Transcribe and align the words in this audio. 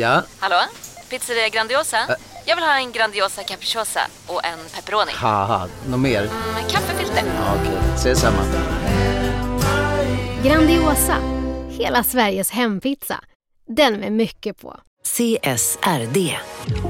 Ja? 0.00 0.22
Hallå? 0.38 0.56
Pizzeria 1.10 1.48
Grandiosa? 1.48 1.96
Jag 2.44 2.56
vill 2.56 2.64
ha 2.64 2.76
en 2.78 2.92
Grandiosa 2.92 3.42
capriciosa 3.42 4.00
och 4.26 4.44
en 4.44 4.58
pepperoni. 4.74 5.12
Haha, 5.14 5.68
något 5.88 6.00
mer? 6.00 6.22
Med 6.54 6.70
kaffefilter. 6.70 7.22
Ja, 7.26 7.54
Okej, 7.60 7.78
ses 7.94 8.20
samma. 8.20 8.42
Grandiosa, 10.44 11.16
hela 11.70 12.02
Sveriges 12.04 12.50
hempizza. 12.50 13.20
Den 13.76 13.94
med 13.94 14.12
mycket 14.12 14.58
på. 14.60 14.76
CSRD, 15.04 16.36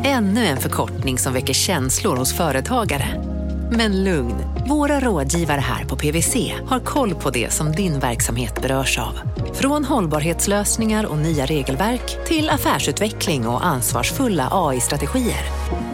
ännu 0.05 0.47
en 0.47 0.57
förkortning 0.57 1.19
som 1.19 1.33
väcker 1.33 1.55
känslor 1.55 2.17
hos 2.17 2.37
företagare. 2.37 3.40
Men 3.73 4.05
lugn, 4.05 4.35
våra 4.69 5.01
rådgivare 5.01 5.61
här 5.61 5.85
på 5.85 5.97
PWC 5.97 6.55
har 6.67 6.81
koll 6.81 7.15
på 7.15 7.31
det 7.31 7.53
som 7.53 7.73
din 7.73 7.99
verksamhet 7.99 8.63
berörs 8.63 8.99
av. 8.99 9.21
Från 9.55 9.85
hållbarhetslösningar 9.85 11.07
och 11.07 11.19
nya 11.19 11.47
regelverk 11.47 12.27
till 12.27 12.51
affärsutveckling 12.51 13.47
och 13.47 13.67
ansvarsfulla 13.67 14.49
AI-strategier. 14.53 15.45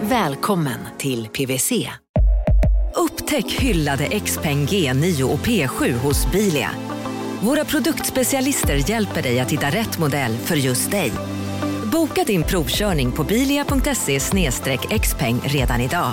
Välkommen 0.02 0.78
till 0.98 1.28
PWC. 1.28 1.73
Upptäck 2.96 3.52
hyllade 3.52 4.20
XPeng 4.20 4.66
G9 4.66 5.23
och 5.23 5.38
P7 5.38 5.93
hos 5.93 6.32
Bilia. 6.32 6.70
Våra 7.40 7.65
produktspecialister 7.65 8.90
hjälper 8.90 9.23
dig 9.23 9.40
att 9.40 9.52
hitta 9.52 9.66
rätt 9.66 9.98
modell 9.98 10.37
för 10.37 10.56
just 10.56 10.90
dig. 10.90 11.12
Boka 11.93 12.24
din 12.24 12.43
provkörning 12.43 13.12
på 13.12 13.24
bilia.se 13.24 14.20
xpeng 14.98 15.40
redan 15.45 15.80
idag. 15.80 16.12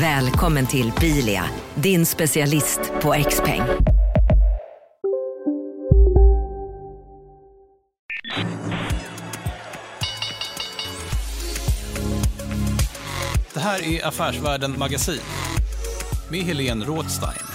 Välkommen 0.00 0.66
till 0.66 0.92
Bilia, 1.00 1.44
din 1.74 2.06
specialist 2.06 2.80
på 3.02 3.14
X-peng. 3.14 3.62
Det 13.54 13.60
här 13.60 13.82
är 13.82 14.06
Affärsvärlden 14.06 14.78
Magasin 14.78 15.20
med 16.30 16.40
Helene 16.40 16.84
Rådstein. 16.84 17.51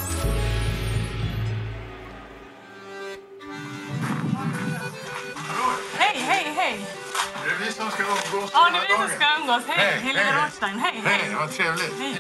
Ja, 8.58 8.70
här 8.72 9.04
är 9.04 9.08
vi 9.08 9.14
ska 9.16 9.26
umgås. 9.42 9.64
Hej, 9.68 9.86
Hej, 9.92 10.00
Helena 10.00 10.32
hej. 10.32 10.46
Rothstein. 10.46 10.80
Hej, 10.80 11.02
Hej, 11.06 11.22
hej! 11.24 11.36
vad 11.36 11.52
trevligt. 11.52 12.00
Hej. 12.00 12.18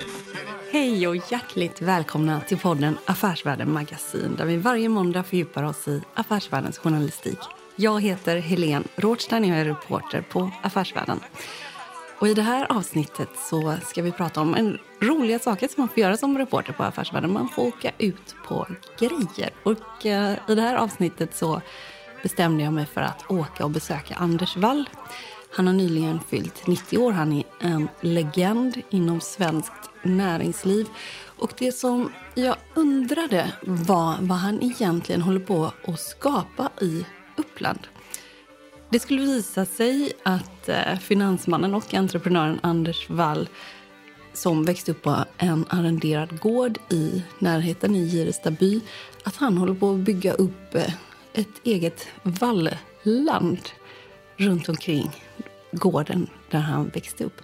Hej 0.72 1.08
och 1.08 1.16
hjärtligt 1.32 1.82
välkomna 1.82 2.42
till 2.42 2.58
podden 2.60 2.98
Affärsvärlden 3.06 3.74
Magasin 3.74 4.36
där 4.38 4.46
vi 4.46 4.58
varje 4.58 4.90
måndag 4.90 5.24
fördjupar 5.24 5.64
oss 5.64 5.88
i 5.88 6.02
affärsvärldens 6.14 6.78
journalistik. 6.78 7.38
Jag 7.76 8.02
heter 8.02 8.38
Helene 8.38 8.86
Rådstein 8.96 9.44
och 9.44 9.50
jag 9.50 9.58
är 9.58 9.66
reporter 9.66 10.22
på 10.22 10.52
Affärsvärlden. 10.64 11.20
Och 12.20 12.28
I 12.28 12.34
det 12.34 12.42
här 12.42 12.72
avsnittet 12.72 13.30
så 13.36 13.76
ska 13.86 14.02
vi 14.02 14.12
prata 14.12 14.42
om 14.42 14.56
en 14.56 14.78
roliga 15.02 15.40
saker 15.40 15.68
som 15.68 15.82
man 15.82 15.90
får 15.90 16.00
göra 16.00 16.18
som 16.18 16.38
reporter 16.38 16.74
på 16.74 16.84
Affärsvärlden. 16.84 17.34
Man 17.34 17.50
får 17.50 17.68
åka 17.68 17.92
ut 17.98 18.36
på 18.48 18.68
grejer. 19.00 19.50
Och 19.64 20.06
eh, 20.06 20.38
I 20.48 20.56
det 20.56 20.62
här 20.62 20.76
avsnittet 20.76 21.36
så 21.36 21.62
bestämde 22.24 22.64
jag 22.64 22.74
mig 22.74 22.86
för 22.86 23.02
att 23.02 23.32
åka 23.32 23.64
och 23.64 23.72
besöka 23.72 24.16
Anders 24.16 24.58
Wall. 24.58 24.90
Han 25.52 25.68
har 25.68 25.74
nyligen 25.74 26.20
fyllt 26.30 26.68
90 26.68 26.98
år. 26.98 27.12
Han 27.12 27.34
är 27.34 27.44
en 27.60 27.88
legend 28.02 28.82
inom 28.90 29.22
svenskt 29.22 29.90
näringsliv. 30.04 30.88
Och 31.26 31.54
det 31.58 31.72
som 31.72 32.12
jag 32.36 32.56
undrade 32.74 33.52
var 33.62 34.16
vad 34.22 34.38
han 34.38 34.64
egentligen 34.64 35.22
håller 35.22 35.40
på 35.40 35.72
att 35.88 36.00
skapa 36.00 36.70
i 36.82 37.06
Uppland. 37.38 37.80
Det 38.90 39.00
skulle 39.00 39.22
visa 39.22 39.66
sig 39.66 40.12
att 40.24 40.70
eh, 40.70 40.98
finansmannen 41.02 41.76
och 41.76 41.94
entreprenören 41.94 42.60
Anders 42.64 43.10
Wall 43.10 43.50
som 44.34 44.66
växte 44.66 44.92
upp 44.92 45.02
på 45.02 45.16
en 45.38 45.66
arrenderad 45.70 46.40
gård 46.40 46.78
i 46.90 47.24
närheten 47.40 47.96
i 47.96 48.10
Girestaby 48.10 48.82
att 49.24 49.36
han 49.36 49.58
håller 49.58 49.74
på 49.74 49.92
att 49.92 49.98
bygga 49.98 50.34
upp 50.34 50.76
eh, 50.76 50.94
ett 51.34 51.62
eget 51.64 52.08
vallland 52.24 53.60
runt 54.38 54.70
omkring 54.70 55.12
gården 55.78 56.28
där 56.52 56.60
han 56.60 56.90
växte 56.90 57.24
upp. 57.24 57.42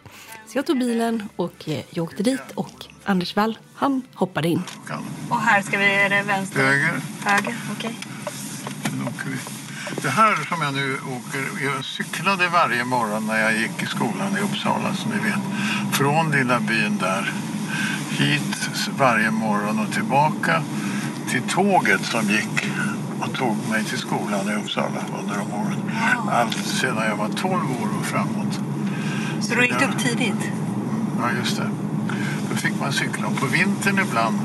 Så 0.47 0.57
jag 0.57 0.65
tog 0.65 0.79
bilen 0.79 1.29
och 1.35 1.69
eh, 1.69 1.83
jag 1.89 2.03
åkte 2.03 2.23
dit 2.23 2.51
och 2.55 2.85
Anders 3.03 3.35
Wall, 3.35 3.57
han 3.75 4.01
hoppade 4.13 4.47
in. 4.47 4.61
Och 5.29 5.41
här 5.41 5.61
ska 5.61 5.77
vi, 5.77 5.85
är 5.85 6.09
det 6.09 6.23
vänster? 6.23 6.59
Höger, 6.59 7.01
Höger, 7.25 7.55
okej. 7.71 7.95
vi. 9.25 9.37
Det 10.01 10.09
här 10.09 10.35
som 10.35 10.61
jag 10.61 10.73
nu 10.73 10.93
åker, 10.93 11.65
jag 11.65 11.85
cyklade 11.85 12.49
varje 12.49 12.83
morgon 12.85 13.27
när 13.27 13.41
jag 13.41 13.57
gick 13.57 13.83
i 13.83 13.85
skolan 13.85 14.37
i 14.37 14.41
Uppsala 14.41 14.93
som 14.93 15.11
ni 15.11 15.17
vet. 15.17 15.95
Från 15.95 16.31
lilla 16.31 16.59
byn 16.59 16.97
där 16.97 17.33
hit 18.09 18.69
varje 18.97 19.31
morgon 19.31 19.79
och 19.79 19.93
tillbaka 19.93 20.63
till 21.29 21.41
tåget 21.41 22.05
som 22.05 22.29
gick 22.29 22.65
och 23.19 23.33
tog 23.33 23.57
mig 23.69 23.83
till 23.83 23.97
skolan 23.97 24.49
i 24.49 24.53
Uppsala 24.55 25.01
under 25.19 25.35
de 25.35 25.53
åren. 25.53 25.91
Allt 26.31 26.57
sedan 26.65 26.97
jag 27.09 27.15
var 27.15 27.29
12 27.29 27.53
år 27.53 27.87
och 27.99 28.05
framåt. 28.05 28.59
Så 29.41 29.55
du 29.55 29.61
gick 29.61 29.81
upp 29.81 29.97
tidigt? 29.99 30.51
Ja, 31.19 31.25
just 31.39 31.57
det. 31.57 31.69
Då 32.49 32.55
fick 32.55 32.79
man 32.79 32.93
cykla. 32.93 33.27
Och 33.27 33.35
på 33.37 33.45
vintern 33.45 33.99
ibland 33.99 34.37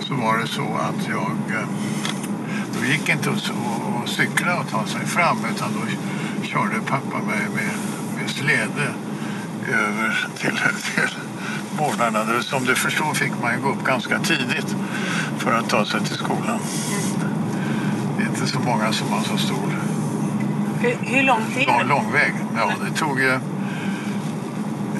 så 0.00 0.14
var 0.14 0.38
det 0.38 0.46
så 0.46 0.62
att 0.62 1.08
jag... 1.08 1.56
eh, 1.58 1.66
Då 2.78 2.84
gick 2.86 3.08
inte 3.08 3.30
att 3.30 3.50
cykla 4.08 4.58
och 4.60 4.68
ta 4.70 4.86
sig 4.86 5.06
fram 5.06 5.38
utan 5.54 5.68
då 5.72 5.80
körde 6.46 6.80
pappa 6.86 7.18
mig 7.26 7.40
med, 7.54 7.70
med 8.20 8.30
släde 8.30 8.92
över 9.68 10.26
till, 10.38 10.50
till 10.94 11.08
gårdarna. 11.78 12.42
Som 12.42 12.64
du 12.64 12.74
förstår 12.74 13.14
fick 13.14 13.32
man 13.42 13.62
gå 13.62 13.68
upp 13.70 13.84
ganska 13.84 14.18
tidigt 14.18 14.76
för 15.38 15.52
att 15.52 15.68
ta 15.68 15.84
sig 15.84 16.00
till 16.00 16.16
skolan. 16.16 16.58
Inte 18.42 18.54
så 18.54 18.60
många 18.60 18.92
som 18.92 19.12
har 19.12 19.22
så 19.22 19.36
stor 19.38 19.78
Hur, 20.80 20.96
hur 21.00 21.22
långt 21.22 21.56
är 21.56 21.66
lång, 21.66 21.88
lång 21.88 22.12
väg. 22.12 22.34
Ja, 22.56 22.72
det 22.84 22.98
tog 22.98 23.20
ju 23.20 23.32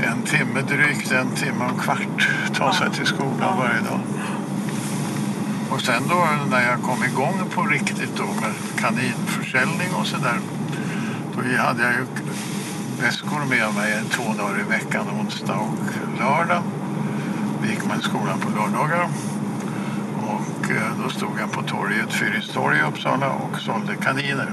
en 0.03 0.23
timme, 0.25 0.61
drygt 0.69 1.13
en 1.13 1.31
timme 1.31 1.65
och 1.75 1.81
kvart 1.81 2.29
ta 2.55 2.73
sig 2.73 2.91
till 2.91 3.07
skolan 3.07 3.59
varje 3.59 3.81
dag. 3.81 4.01
Och 5.71 5.81
sen 5.81 6.03
då 6.09 6.27
när 6.51 6.71
jag 6.71 6.83
kom 6.83 7.05
igång 7.05 7.43
på 7.55 7.63
riktigt 7.63 8.17
då 8.17 8.25
med 8.25 8.53
kaninförsäljning 8.77 9.95
och 10.01 10.07
sådär. 10.07 10.39
Då 11.37 11.63
hade 11.63 11.83
jag 11.83 11.93
ju 11.93 12.07
väskor 13.01 13.45
med 13.49 13.75
mig 13.75 14.03
två 14.11 14.23
dagar 14.39 14.61
i 14.61 14.63
veckan, 14.63 15.07
onsdag 15.21 15.57
och 15.57 16.19
lördag. 16.19 16.63
Då 17.63 17.69
gick 17.69 17.87
man 17.89 17.99
i 18.01 18.03
skolan 18.03 18.41
på 18.41 18.51
lördagar 18.51 19.09
och 20.63 20.71
eh, 20.71 21.03
då 21.03 21.11
stod 21.11 21.39
han 21.41 21.49
på 21.49 21.63
torget, 21.63 22.13
Fyristorg 22.13 22.79
i 22.79 22.83
Uppsala 22.83 23.29
och 23.29 23.61
sålde 23.61 23.97
kaniner. 23.97 24.53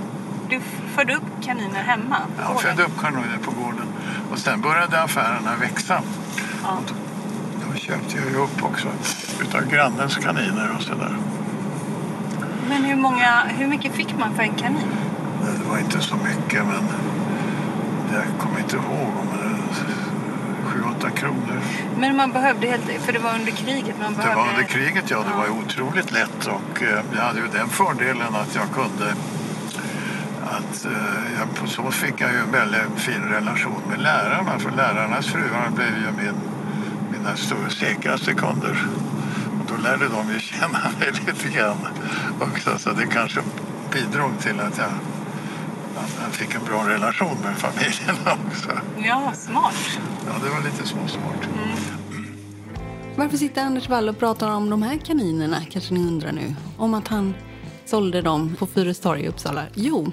Du 0.49 0.59
födde 0.95 1.15
upp 1.15 1.41
kaniner 1.41 1.79
hemma? 1.79 2.17
Ja, 2.37 2.43
jag 2.51 2.61
födde 2.61 2.83
upp 2.83 2.99
kaniner 3.01 3.37
på 3.43 3.51
gården. 3.51 3.85
Och 4.31 4.39
sen 4.39 4.61
började 4.61 5.01
affärerna 5.01 5.55
växa. 5.55 6.01
Ja. 6.63 6.77
Då, 6.87 6.93
då, 7.67 7.79
köpte 7.79 8.17
jag 8.17 8.43
upp 8.43 8.63
också 8.63 8.87
utav 9.41 9.69
grannens 9.69 10.17
kaniner 10.17 10.75
och 10.77 10.81
sådär. 10.81 11.17
Men 12.69 12.83
hur, 12.83 12.95
många, 12.95 13.43
hur 13.57 13.67
mycket 13.67 13.93
fick 13.93 14.17
man 14.19 14.33
för 14.35 14.43
en 14.43 14.55
kanin? 14.55 14.87
Det 15.41 15.69
var 15.69 15.77
inte 15.77 15.99
så 15.99 16.15
mycket 16.15 16.65
men 16.65 16.83
jag 18.13 18.23
kommer 18.39 18.59
inte 18.59 18.75
ihåg. 18.75 19.13
Men 19.31 19.38
8 20.99 21.09
kronor. 21.09 21.61
Men 21.97 22.15
man 22.15 22.31
behövde 22.31 22.67
helt, 22.67 22.83
för 23.05 23.13
det 23.13 23.19
var 23.19 23.35
under 23.35 23.51
kriget? 23.51 23.95
Man 23.99 24.13
behövde... 24.13 24.31
Det 24.31 24.35
var 24.35 24.49
under 24.49 24.63
kriget, 24.63 25.09
ja. 25.09 25.17
Det 25.17 25.37
var 25.37 25.49
otroligt 25.49 26.11
lätt 26.11 26.45
och 26.47 26.83
eh, 26.83 26.99
jag 27.15 27.21
hade 27.21 27.39
ju 27.39 27.47
den 27.47 27.69
fördelen 27.69 28.35
att 28.35 28.55
jag 28.55 28.71
kunde 28.73 29.13
att 30.43 30.85
eh, 30.85 30.91
jag, 31.39 31.55
på 31.55 31.67
så 31.67 31.91
fick 31.91 32.21
jag 32.21 32.31
ju 32.31 32.37
en 32.37 32.51
väldigt 32.51 32.99
fin 32.99 33.23
relation 33.31 33.81
med 33.89 34.01
lärarna 34.01 34.59
för 34.59 34.71
lärarnas 34.71 35.27
fruar 35.27 35.69
blev 35.75 35.87
ju 35.87 36.23
min, 36.23 36.35
mina 37.11 37.35
stora, 37.35 37.69
säkraste 37.69 38.33
kunder. 38.33 38.85
Och 39.59 39.65
då 39.67 39.83
lärde 39.83 40.07
de 40.07 40.33
ju 40.33 40.39
känna 40.39 40.79
mig 40.99 41.11
lite 41.25 41.57
grann 41.57 41.87
också 42.39 42.77
så 42.77 42.89
det 42.89 43.05
kanske 43.05 43.39
bidrog 43.93 44.39
till 44.39 44.59
att 44.59 44.77
jag 44.77 44.89
jag 46.21 46.33
fick 46.33 46.55
en 46.55 46.63
bra 46.65 46.89
relation 46.89 47.37
med 47.43 47.57
familjen 47.57 48.15
också. 48.47 48.69
Ja, 49.03 49.31
smart. 49.35 49.99
Ja, 50.25 50.33
det 50.43 50.49
var 50.49 50.63
lite 50.63 50.87
småsmart. 50.87 51.47
Varför 53.15 53.37
sitter 53.37 53.65
Anders 53.65 53.89
Wall 53.89 54.09
och 54.09 54.19
pratar 54.19 54.51
om 54.51 54.69
de 54.69 54.81
här 54.81 54.97
kaninerna, 54.97 55.57
kanske 55.69 55.93
ni 55.93 55.99
undrar 55.99 56.31
nu? 56.31 56.55
Om 56.77 56.93
att 56.93 57.07
han 57.07 57.33
sålde 57.85 58.21
dem 58.21 58.55
på 58.59 58.67
Fyristorg 58.67 59.21
i 59.23 59.27
Uppsala. 59.27 59.63
Jo, 59.73 60.11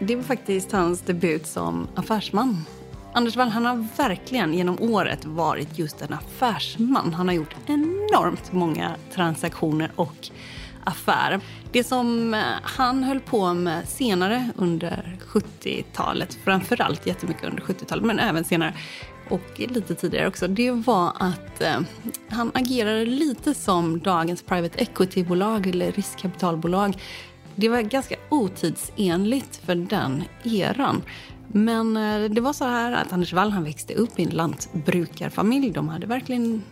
det 0.00 0.16
var 0.16 0.22
faktiskt 0.22 0.72
hans 0.72 1.00
debut 1.00 1.46
som 1.46 1.88
affärsman. 1.94 2.64
Anders 3.12 3.36
Wall 3.36 3.48
han 3.48 3.64
har 3.66 3.86
verkligen 3.96 4.54
genom 4.54 4.82
året 4.82 5.24
varit 5.24 5.78
just 5.78 6.02
en 6.02 6.12
affärsman. 6.12 7.14
Han 7.14 7.28
har 7.28 7.34
gjort 7.34 7.56
enormt 7.66 8.52
många 8.52 8.94
transaktioner 9.14 9.92
och 9.96 10.30
affär. 10.88 11.40
Det 11.72 11.84
som 11.84 12.34
eh, 12.34 12.40
han 12.62 13.04
höll 13.04 13.20
på 13.20 13.54
med 13.54 13.88
senare 13.88 14.50
under 14.56 15.16
70-talet, 15.26 16.38
framförallt 16.44 17.06
jättemycket 17.06 17.44
under 17.44 17.62
70-talet, 17.62 18.04
men 18.04 18.18
även 18.18 18.44
senare, 18.44 18.74
och 19.30 19.60
lite 19.60 19.94
tidigare 19.94 20.28
också, 20.28 20.48
det 20.48 20.70
var 20.70 21.12
att 21.18 21.60
eh, 21.60 21.80
han 22.28 22.50
agerade 22.54 23.04
lite 23.04 23.54
som 23.54 24.00
dagens 24.00 24.42
private 24.42 24.78
equity-bolag 24.78 25.66
eller 25.66 25.92
riskkapitalbolag. 25.92 26.96
Det 27.54 27.68
var 27.68 27.80
ganska 27.80 28.16
otidsenligt 28.28 29.56
för 29.56 29.74
den 29.74 30.24
eran. 30.44 31.02
Men 31.48 31.96
eh, 31.96 32.30
det 32.30 32.40
var 32.40 32.52
så 32.52 32.64
här 32.64 32.92
att 32.92 33.12
Anders 33.12 33.32
Wall 33.32 33.50
han 33.50 33.64
växte 33.64 33.94
upp 33.94 34.18
i 34.18 34.22
en 34.22 34.30
lantbrukarfamilj. 34.30 35.70
De 35.70 35.88
hade 35.88 36.06
verkligen 36.06 36.62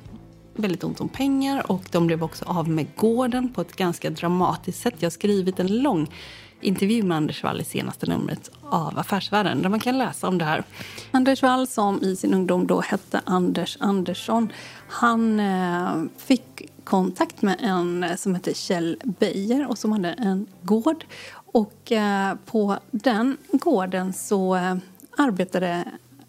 väldigt 0.58 0.84
ont 0.84 1.00
om 1.00 1.08
pengar 1.08 1.70
och 1.70 1.82
de 1.90 2.06
blev 2.06 2.22
också 2.22 2.44
av 2.44 2.68
med 2.68 2.86
gården 2.96 3.52
på 3.52 3.60
ett 3.60 3.76
ganska 3.76 4.10
dramatiskt 4.10 4.82
sätt. 4.82 4.94
Jag 4.98 5.06
har 5.06 5.10
skrivit 5.10 5.60
en 5.60 5.82
lång 5.82 6.08
intervju 6.60 7.02
med 7.02 7.16
Anders 7.16 7.42
Wall 7.42 7.60
i 7.60 7.64
senaste 7.64 8.06
numret 8.06 8.50
av 8.62 8.98
Affärsvärlden 8.98 9.62
där 9.62 9.68
man 9.68 9.80
kan 9.80 9.98
läsa 9.98 10.28
om 10.28 10.38
det 10.38 10.44
här. 10.44 10.64
Anders 11.10 11.42
Wall, 11.42 11.66
som 11.66 12.02
i 12.02 12.16
sin 12.16 12.34
ungdom 12.34 12.66
då 12.66 12.80
hette 12.80 13.20
Anders 13.24 13.76
Andersson, 13.80 14.52
han 14.88 15.40
eh, 15.40 16.04
fick 16.16 16.70
kontakt 16.84 17.42
med 17.42 17.56
en 17.60 18.18
som 18.18 18.34
hette 18.34 18.54
Kjell 18.54 18.96
Beijer 19.04 19.66
och 19.66 19.78
som 19.78 19.92
hade 19.92 20.12
en 20.12 20.46
gård. 20.62 21.04
Och 21.34 21.92
eh, 21.92 22.34
på 22.46 22.76
den 22.90 23.36
gården 23.52 24.12
så 24.12 24.56
eh, 24.56 24.76
arbetade 25.16 25.84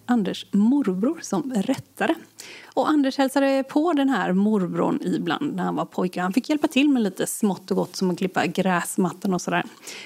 Anders 0.05 0.45
morbror 0.51 1.19
som 1.21 1.53
rättare. 1.53 2.15
Och 2.77 2.89
Anders 2.89 3.17
hälsade 3.17 3.63
på 3.63 3.93
den 3.93 4.09
här 4.09 4.33
morbrorn 4.33 4.99
ibland 5.03 5.55
när 5.55 5.63
han 5.63 5.75
var 5.75 5.85
pojke. 5.85 6.21
Han 6.21 6.33
fick 6.33 6.49
hjälpa 6.49 6.67
till 6.67 6.89
med 6.89 7.03
lite 7.03 7.27
smått 7.27 7.71
och 7.71 7.77
gott 7.77 7.95
som 7.95 8.09
att 8.09 8.17
klippa 8.17 8.45
gräsmattan 8.45 9.33
och 9.33 9.41
sådär. 9.41 9.63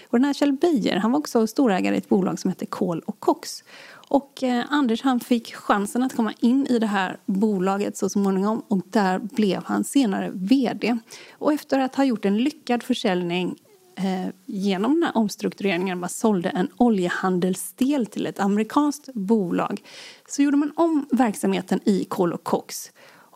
Och 0.10 0.18
den 0.20 0.26
här 0.26 0.34
Kjell 0.34 0.54
Beijer, 0.54 0.98
han 0.98 1.12
var 1.12 1.20
också 1.20 1.48
storägare 1.48 1.96
i 1.96 1.98
ett 1.98 2.10
bolag 2.10 2.40
som 2.40 2.50
hette 2.50 2.66
Kol 2.66 3.00
och 3.06 3.20
Cox. 3.20 3.64
Och 4.08 4.44
eh, 4.44 4.66
Anders 4.70 5.02
han 5.02 5.20
fick 5.20 5.56
chansen 5.56 6.04
att 6.04 6.16
komma 6.16 6.34
in 6.40 6.68
i 6.68 6.80
det 6.80 6.88
här 6.88 7.18
bolaget 7.26 7.98
så 7.98 8.10
småningom 8.10 8.62
och 8.68 8.82
där 8.90 9.20
blev 9.20 9.64
han 9.66 9.84
senare 9.84 10.32
vd. 10.34 10.98
Och 11.32 11.54
efter 11.54 11.80
att 11.80 11.96
ha 11.96 12.04
gjort 12.04 12.26
en 12.26 12.38
lyckad 12.38 12.84
försäljning 12.84 13.56
Eh, 14.04 14.28
genom 14.46 14.94
den 14.94 15.04
här 15.04 15.18
omstruktureringen, 15.18 16.00
man 16.00 16.10
sålde 16.10 16.50
en 16.50 16.70
oljehandelsdel 16.78 18.06
till 18.06 18.26
ett 18.26 18.40
amerikanskt 18.40 19.14
bolag, 19.14 19.82
så 20.28 20.42
gjorde 20.42 20.58
man 20.58 20.72
om 20.76 21.06
verksamheten 21.12 21.80
i 21.86 22.06
Col 22.06 22.38
Cox 22.38 22.92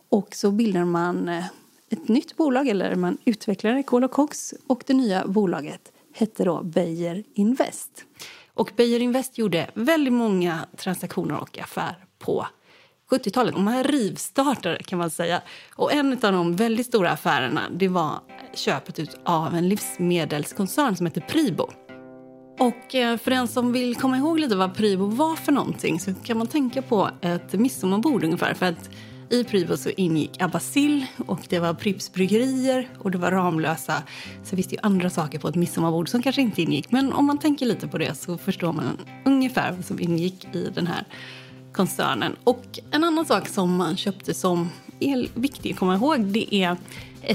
och 0.09 0.35
så 0.35 0.51
bildade 0.51 0.85
man 0.85 1.29
eh, 1.29 1.45
ett 1.89 2.07
nytt 2.07 2.37
bolag, 2.37 2.67
eller 2.67 2.95
man 2.95 3.17
utvecklade 3.25 3.83
Col 3.83 4.07
Cox 4.07 4.53
och 4.67 4.83
det 4.87 4.93
nya 4.93 5.27
bolaget 5.27 5.91
hette 6.13 6.43
då 6.43 6.63
Beijer 6.63 7.23
Invest. 7.33 8.05
Och 8.53 8.71
Beijer 8.75 8.99
Invest 8.99 9.37
gjorde 9.37 9.69
väldigt 9.73 10.13
många 10.13 10.59
transaktioner 10.77 11.39
och 11.39 11.59
affärer 11.59 12.05
på 12.19 12.47
70-talet. 13.11 13.53
De 13.55 13.67
här 13.67 13.83
rivstartade 13.83 14.83
kan 14.83 14.99
man 14.99 15.09
säga. 15.09 15.41
Och 15.75 15.93
en 15.93 16.13
av 16.13 16.31
de 16.33 16.55
väldigt 16.55 16.85
stora 16.85 17.11
affärerna 17.11 17.61
det 17.71 17.87
var 17.87 18.19
köpet 18.53 18.99
ut 18.99 19.17
av 19.23 19.55
en 19.55 19.69
livsmedelskoncern 19.69 20.95
som 20.95 21.05
heter 21.05 21.21
Pribo. 21.21 21.69
Och 22.59 22.95
eh, 22.95 23.17
för 23.17 23.31
den 23.31 23.47
som 23.47 23.71
vill 23.71 23.95
komma 23.95 24.17
ihåg 24.17 24.39
lite 24.39 24.55
vad 24.55 24.75
Pribo 24.75 25.05
var 25.05 25.35
för 25.35 25.51
någonting 25.51 25.99
så 25.99 26.13
kan 26.13 26.37
man 26.37 26.47
tänka 26.47 26.81
på 26.81 27.09
ett 27.21 27.53
midsommarbord 27.53 28.23
ungefär. 28.23 28.53
För 28.53 28.65
att 28.65 28.89
i 29.29 29.43
Pribo 29.43 29.77
så 29.77 29.89
ingick 29.89 30.41
Abbasil 30.41 31.05
och 31.27 31.39
det 31.49 31.59
var 31.59 31.73
Pripps 31.73 32.13
bryggerier 32.13 32.89
och 32.99 33.11
det 33.11 33.17
var 33.17 33.31
Ramlösa. 33.31 34.03
Så 34.43 34.55
finns 34.55 34.67
det 34.67 34.75
ju 34.75 34.81
andra 34.83 35.09
saker 35.09 35.39
på 35.39 35.47
ett 35.47 35.55
midsommarbord 35.55 36.09
som 36.09 36.21
kanske 36.21 36.41
inte 36.41 36.61
ingick. 36.61 36.91
Men 36.91 37.13
om 37.13 37.25
man 37.25 37.37
tänker 37.37 37.65
lite 37.65 37.87
på 37.87 37.97
det 37.97 38.15
så 38.15 38.37
förstår 38.37 38.73
man 38.73 38.97
ungefär 39.25 39.71
vad 39.71 39.85
som 39.85 39.99
ingick 39.99 40.55
i 40.55 40.69
den 40.75 40.87
här 40.87 41.03
koncernen. 41.75 42.35
Och 42.43 42.79
en 42.91 43.03
annan 43.03 43.25
sak 43.25 43.47
som 43.47 43.75
man 43.75 43.97
köpte 43.97 44.33
som 44.33 44.69
är 44.99 45.27
viktig 45.33 45.71
att 45.71 45.79
komma 45.79 45.95
ihåg 45.95 46.19
det 46.19 46.55
är 46.55 46.77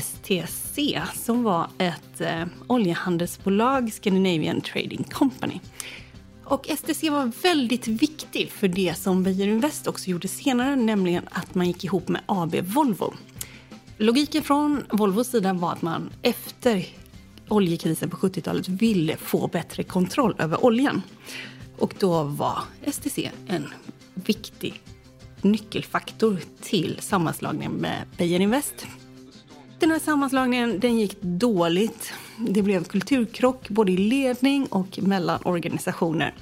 STC 0.00 1.00
som 1.14 1.42
var 1.42 1.66
ett 1.78 2.20
eh, 2.20 2.44
oljehandelsbolag, 2.66 3.92
Scandinavian 3.92 4.60
Trading 4.60 5.04
Company. 5.12 5.60
Och 6.44 6.66
STC 6.66 7.10
var 7.10 7.32
väldigt 7.42 7.88
viktig 7.88 8.50
för 8.50 8.68
det 8.68 8.94
som 8.98 9.22
Beijer 9.22 9.48
Invest 9.48 9.86
också 9.86 10.10
gjorde 10.10 10.28
senare, 10.28 10.76
nämligen 10.76 11.28
att 11.30 11.54
man 11.54 11.66
gick 11.66 11.84
ihop 11.84 12.08
med 12.08 12.20
AB 12.26 12.54
Volvo. 12.54 13.14
Logiken 13.96 14.42
från 14.42 14.84
Volvos 14.90 15.28
sida 15.28 15.52
var 15.52 15.72
att 15.72 15.82
man 15.82 16.10
efter 16.22 16.86
oljekrisen 17.48 18.10
på 18.10 18.16
70-talet 18.16 18.68
ville 18.68 19.16
få 19.16 19.46
bättre 19.46 19.82
kontroll 19.82 20.34
över 20.38 20.64
oljan. 20.64 21.02
Och 21.78 21.94
då 21.98 22.22
var 22.22 22.58
STC 22.92 23.30
en 23.46 23.68
viktig 24.24 24.82
nyckelfaktor 25.42 26.40
till 26.60 26.98
sammanslagningen 27.00 27.72
med 27.72 28.06
Beijer 28.16 28.40
Invest. 28.40 28.86
Den 29.78 29.90
här 29.90 29.98
sammanslagningen 29.98 30.80
den 30.80 30.98
gick 30.98 31.22
dåligt. 31.22 32.12
Det 32.48 32.62
blev 32.62 32.84
kulturkrock 32.84 33.68
både 33.68 33.92
i 33.92 33.96
ledning 33.96 34.66
och 34.66 34.98
mellan 35.02 35.40
organisationer. 35.44 36.34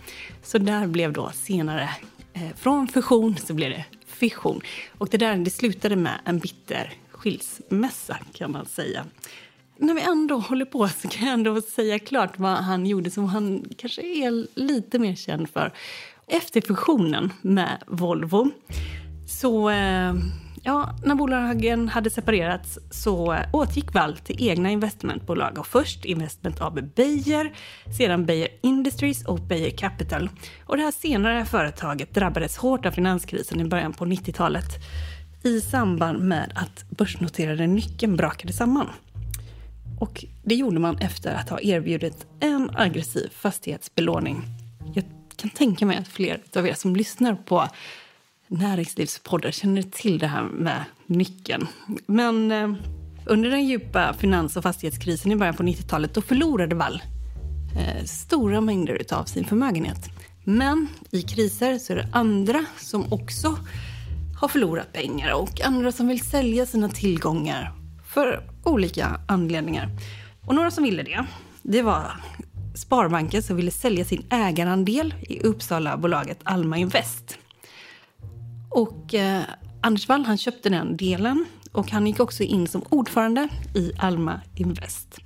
Så 0.43 0.59
där 0.59 0.87
blev 0.87 1.13
då 1.13 1.31
senare, 1.35 1.91
eh, 2.33 2.57
från 2.57 2.89
fusion 2.89 3.37
så 3.37 3.55
blev 3.55 3.71
det 3.71 3.85
fission. 4.07 4.61
Och 4.99 5.09
det 5.09 5.19
där 5.19 5.37
det 5.37 5.51
slutade 5.51 5.97
med 5.97 6.21
en 6.25 6.39
bitter 6.39 6.93
skilsmässa 7.11 8.19
kan 8.33 8.53
man 8.53 8.67
säga. 8.67 9.05
När 9.77 9.95
vi 9.95 10.01
ändå 10.01 10.39
håller 10.39 10.65
på 10.65 10.89
så 10.89 11.09
kan 11.09 11.27
jag 11.27 11.35
ändå 11.35 11.61
säga 11.61 11.99
klart 11.99 12.39
vad 12.39 12.57
han 12.57 12.87
gjorde 12.87 13.11
som 13.11 13.25
han 13.25 13.65
kanske 13.77 14.03
är 14.03 14.47
lite 14.61 14.99
mer 14.99 15.15
känd 15.15 15.51
för. 15.51 15.73
Efter 16.31 16.61
fusionen 16.61 17.33
med 17.43 17.83
Volvo 17.87 18.51
så 19.27 19.71
eh, 19.71 20.15
Ja, 20.63 20.95
när 21.05 21.15
bolagen 21.15 21.89
hade 21.89 22.11
separerats 22.11 22.79
så 22.91 23.37
återgick 23.53 23.95
Wall 23.95 24.17
till 24.17 24.49
egna 24.49 24.71
investmentbolag 24.71 25.59
och 25.59 25.67
först 25.67 26.05
Investment 26.05 26.61
AB 26.61 26.95
Beijer, 26.95 27.53
sedan 27.99 28.27
Beijer 28.27 28.49
Industries 28.63 29.25
och 29.25 29.41
Beijer 29.41 29.71
Capital. 29.71 30.31
Och 30.65 30.77
det 30.77 30.83
här 30.83 30.91
senare 30.91 31.45
företaget 31.45 32.15
drabbades 32.15 32.57
hårt 32.57 32.87
av 32.87 32.91
finanskrisen 32.91 33.61
i 33.61 33.65
början 33.65 33.93
på 33.93 34.05
90-talet 34.05 34.69
i 35.43 35.61
samband 35.61 36.19
med 36.19 36.53
att 36.55 36.91
börsnoterade 36.91 37.67
nyckeln 37.67 38.17
brakade 38.17 38.53
samman. 38.53 38.87
Och 40.01 40.25
det 40.45 40.55
gjorde 40.55 40.79
man 40.79 40.99
efter 40.99 41.35
att 41.35 41.49
ha 41.49 41.61
erbjudit 41.61 42.27
en 42.41 42.71
aggressiv 42.75 43.29
fastighetsbelåning. 43.33 44.58
Jag 45.39 45.51
kan 45.51 45.59
tänka 45.59 45.87
mig 45.87 45.97
att 45.97 46.09
fler 46.09 46.41
av 46.57 46.67
er 46.67 46.75
som 46.75 46.97
lyssnar 46.97 47.35
på 47.35 47.69
näringslivspoddar 48.49 49.51
känner 49.51 49.83
till 49.83 50.19
det 50.19 50.27
här 50.27 50.43
med 50.43 50.85
nyckeln. 51.07 51.67
Men 52.07 52.53
eh, 52.53 52.73
under 53.27 53.51
den 53.51 53.67
djupa 53.67 54.15
finans 54.15 54.57
och 54.57 54.63
fastighetskrisen 54.63 55.33
i 55.33 55.37
början 55.37 55.57
på 55.57 55.63
90-talet 55.63 56.15
då 56.15 56.23
förlorade 56.23 56.75
Wall 56.75 57.03
eh, 57.77 58.05
stora 58.05 58.61
mängder 58.61 59.05
av 59.11 59.25
sin 59.25 59.45
förmögenhet. 59.45 60.11
Men 60.45 60.89
i 61.11 61.23
kriser 61.23 61.79
så 61.79 61.93
är 61.93 61.97
det 61.97 62.09
andra 62.13 62.65
som 62.79 63.13
också 63.13 63.59
har 64.41 64.49
förlorat 64.49 64.93
pengar 64.93 65.33
och 65.33 65.61
andra 65.65 65.93
som 65.93 66.09
vill 66.09 66.21
sälja 66.21 66.67
sina 66.67 66.89
tillgångar 66.89 67.73
för 68.07 68.43
olika 68.65 69.21
anledningar. 69.29 69.89
Och 70.47 70.55
några 70.55 70.71
som 70.71 70.85
ville 70.85 71.03
det, 71.03 71.25
det 71.63 71.83
var 71.83 72.13
Sparbanken 72.75 73.43
som 73.43 73.57
ville 73.57 73.71
sälja 73.71 74.05
sin 74.05 74.27
ägarandel 74.31 75.15
i 75.21 75.41
Uppsala-bolaget 75.41 76.39
Alma 76.43 76.79
Invest. 76.79 77.39
Och 78.71 79.15
eh, 79.15 79.43
Anders 79.83 80.09
Wall 80.09 80.25
han 80.25 80.39
köpte 80.39 80.69
den 80.69 80.97
delen 80.97 81.45
och 81.73 81.91
han 81.91 82.07
gick 82.07 82.21
också 82.21 82.43
in 82.43 82.67
som 82.67 82.83
ordförande 82.89 83.49
i 83.75 83.93
Alma 83.99 84.41
Invest. 84.55 85.19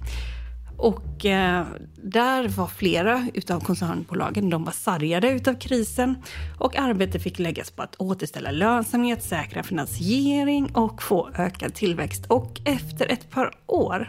Och 0.83 1.27
eh, 1.27 1.67
där 2.05 2.49
var 2.49 2.67
flera 2.67 3.29
utav 3.35 3.61
koncernbolagen, 3.61 4.51
de 4.51 4.65
var 4.65 4.73
sargade 4.73 5.31
utav 5.31 5.55
krisen 5.55 6.17
och 6.59 6.77
arbetet 6.77 7.23
fick 7.23 7.39
läggas 7.39 7.71
på 7.71 7.83
att 7.83 7.97
återställa 7.99 8.51
lönsamhet, 8.51 9.23
säkra 9.23 9.63
finansiering 9.63 10.71
och 10.75 11.03
få 11.03 11.31
ökad 11.35 11.75
tillväxt. 11.75 12.27
Och 12.27 12.61
efter 12.65 13.13
ett 13.13 13.31
par 13.31 13.55
år 13.67 14.09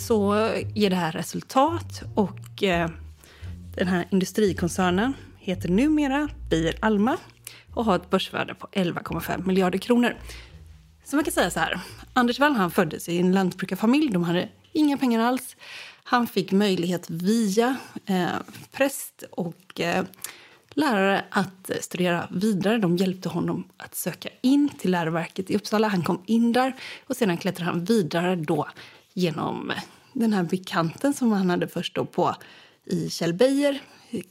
så 0.00 0.48
ger 0.74 0.90
det 0.90 0.96
här 0.96 1.12
resultat 1.12 2.02
och 2.14 2.62
eh, 2.62 2.90
den 3.76 3.88
här 3.88 4.08
industrikoncernen 4.10 5.14
heter 5.38 5.68
numera 5.68 6.28
Beijer 6.50 6.74
Alma 6.80 7.16
och 7.74 7.84
har 7.84 7.96
ett 7.96 8.10
börsvärde 8.10 8.54
på 8.54 8.66
11,5 8.66 9.46
miljarder 9.46 9.78
kronor. 9.78 10.16
Så 11.04 11.16
man 11.16 11.24
kan 11.24 11.32
säga 11.32 11.50
så 11.50 11.60
här, 11.60 11.80
Anders 12.12 12.38
Wall 12.40 12.52
han 12.52 12.70
föddes 12.70 13.08
i 13.08 13.18
en 13.18 13.32
lantbrukarfamilj, 13.32 14.12
de 14.12 14.24
hade 14.24 14.48
inga 14.72 14.96
pengar 14.96 15.20
alls. 15.20 15.56
Han 16.04 16.26
fick 16.26 16.52
möjlighet 16.52 17.10
via 17.10 17.76
eh, 18.06 18.26
präst 18.72 19.24
och 19.30 19.80
eh, 19.80 20.04
lärare 20.70 21.24
att 21.30 21.70
studera 21.80 22.28
vidare. 22.30 22.78
De 22.78 22.96
hjälpte 22.96 23.28
honom 23.28 23.68
att 23.76 23.94
söka 23.94 24.28
in 24.42 24.68
till 24.68 24.90
läroverket 24.90 25.50
i 25.50 25.56
Uppsala. 25.56 25.88
Han 25.88 26.02
kom 26.02 26.22
in 26.26 26.52
där 26.52 26.76
och 27.06 27.16
sedan 27.16 27.36
klättrade 27.36 27.70
han 27.70 27.84
vidare 27.84 28.36
då 28.36 28.68
genom 29.14 29.72
den 30.12 30.32
här 30.32 30.42
bekanten 30.42 31.14
som 31.14 31.32
han 31.32 31.50
hade 31.50 31.68
först 31.68 31.94
då 31.94 32.04
på 32.04 32.34
i 32.84 33.10
Kjell 33.10 33.34
Beijer 33.34 33.80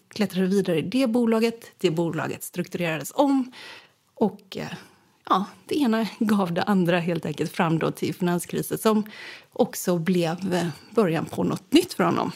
klättrade 0.08 0.48
vidare 0.48 0.80
i 0.80 0.82
det 0.82 1.08
bolaget. 1.08 1.72
Det 1.78 1.92
bolaget 1.92 2.44
strukturerades 2.44 3.12
om 3.16 3.52
och 4.16 4.58
eh, 4.58 4.72
ja, 5.30 5.46
det 5.66 5.76
ena 5.76 6.08
gav 6.20 6.54
det 6.54 6.64
andra 6.64 7.00
helt 7.00 7.26
enkelt 7.26 7.52
fram 7.52 7.80
då 7.80 7.92
till 7.92 8.16
finanskrisen 8.16 8.78
som 8.78 9.04
också 9.54 9.98
blev 9.98 10.54
eh, 10.54 10.68
början 10.96 11.26
på 11.26 11.44
något 11.44 11.74
nytt 11.74 11.94
för 11.94 12.04
honom. 12.04 12.32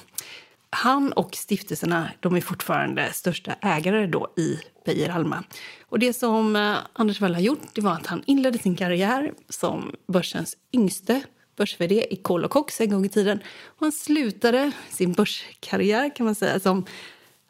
Han 0.70 1.14
och 1.14 1.36
stiftelserna 1.36 2.12
de 2.20 2.36
är 2.36 2.42
fortfarande 2.42 3.14
största 3.14 3.54
ägare 3.62 4.08
då 4.08 4.34
i 4.38 4.60
Beijer 4.86 5.10
Alma. 5.10 5.44
Och 5.90 6.00
det 6.00 6.14
som 6.14 6.56
eh, 6.56 6.76
Anders 6.94 7.22
Wall 7.22 7.34
har 7.34 7.42
gjort 7.42 7.68
det 7.74 7.82
var 7.82 7.92
att 7.92 8.08
han 8.08 8.24
inledde 8.26 8.58
sin 8.58 8.76
karriär 8.76 9.34
som 9.50 9.96
börsens 10.08 10.58
yngste 10.74 11.22
börs-vd 11.56 12.06
i 12.10 12.16
Kohl 12.16 12.46
och 12.46 12.52
Cox 12.52 12.82
en 12.82 12.90
gång 12.90 13.06
i 13.06 13.10
tiden. 13.10 13.40
Och 13.66 13.80
han 13.80 13.92
slutade 13.92 14.72
sin 14.90 15.14
börskarriär 15.14 16.16
kan 16.16 16.26
man 16.26 16.36
säga 16.36 16.60
som 16.60 16.86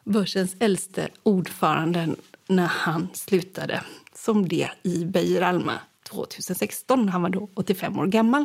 börsens 0.04 0.56
äldste 0.60 1.08
ordförande 1.22 2.14
när 2.48 2.66
han 2.66 3.08
slutade 3.14 3.84
som 4.14 4.48
det 4.48 4.70
i 4.82 5.04
Beijer 5.04 5.42
Alma 5.42 5.72
2016. 6.10 7.08
Han 7.08 7.22
var 7.22 7.30
då 7.30 7.48
85 7.54 7.98
år 7.98 8.06
gammal. 8.06 8.44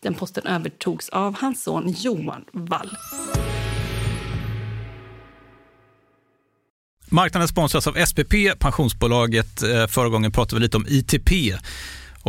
Den 0.00 0.14
posten 0.14 0.46
övertogs 0.46 1.08
av 1.08 1.36
hans 1.40 1.62
son 1.62 1.94
Johan 1.98 2.44
Wall. 2.52 2.90
Marknaden 7.12 7.48
sponsras 7.48 7.86
av 7.86 8.06
SPP, 8.06 8.34
pensionsbolaget. 8.58 9.62
Eh, 9.62 9.86
förra 9.86 10.08
gången 10.08 10.32
pratade 10.32 10.56
vi 10.56 10.62
lite 10.62 10.76
om 10.76 10.86
ITP. 10.88 11.30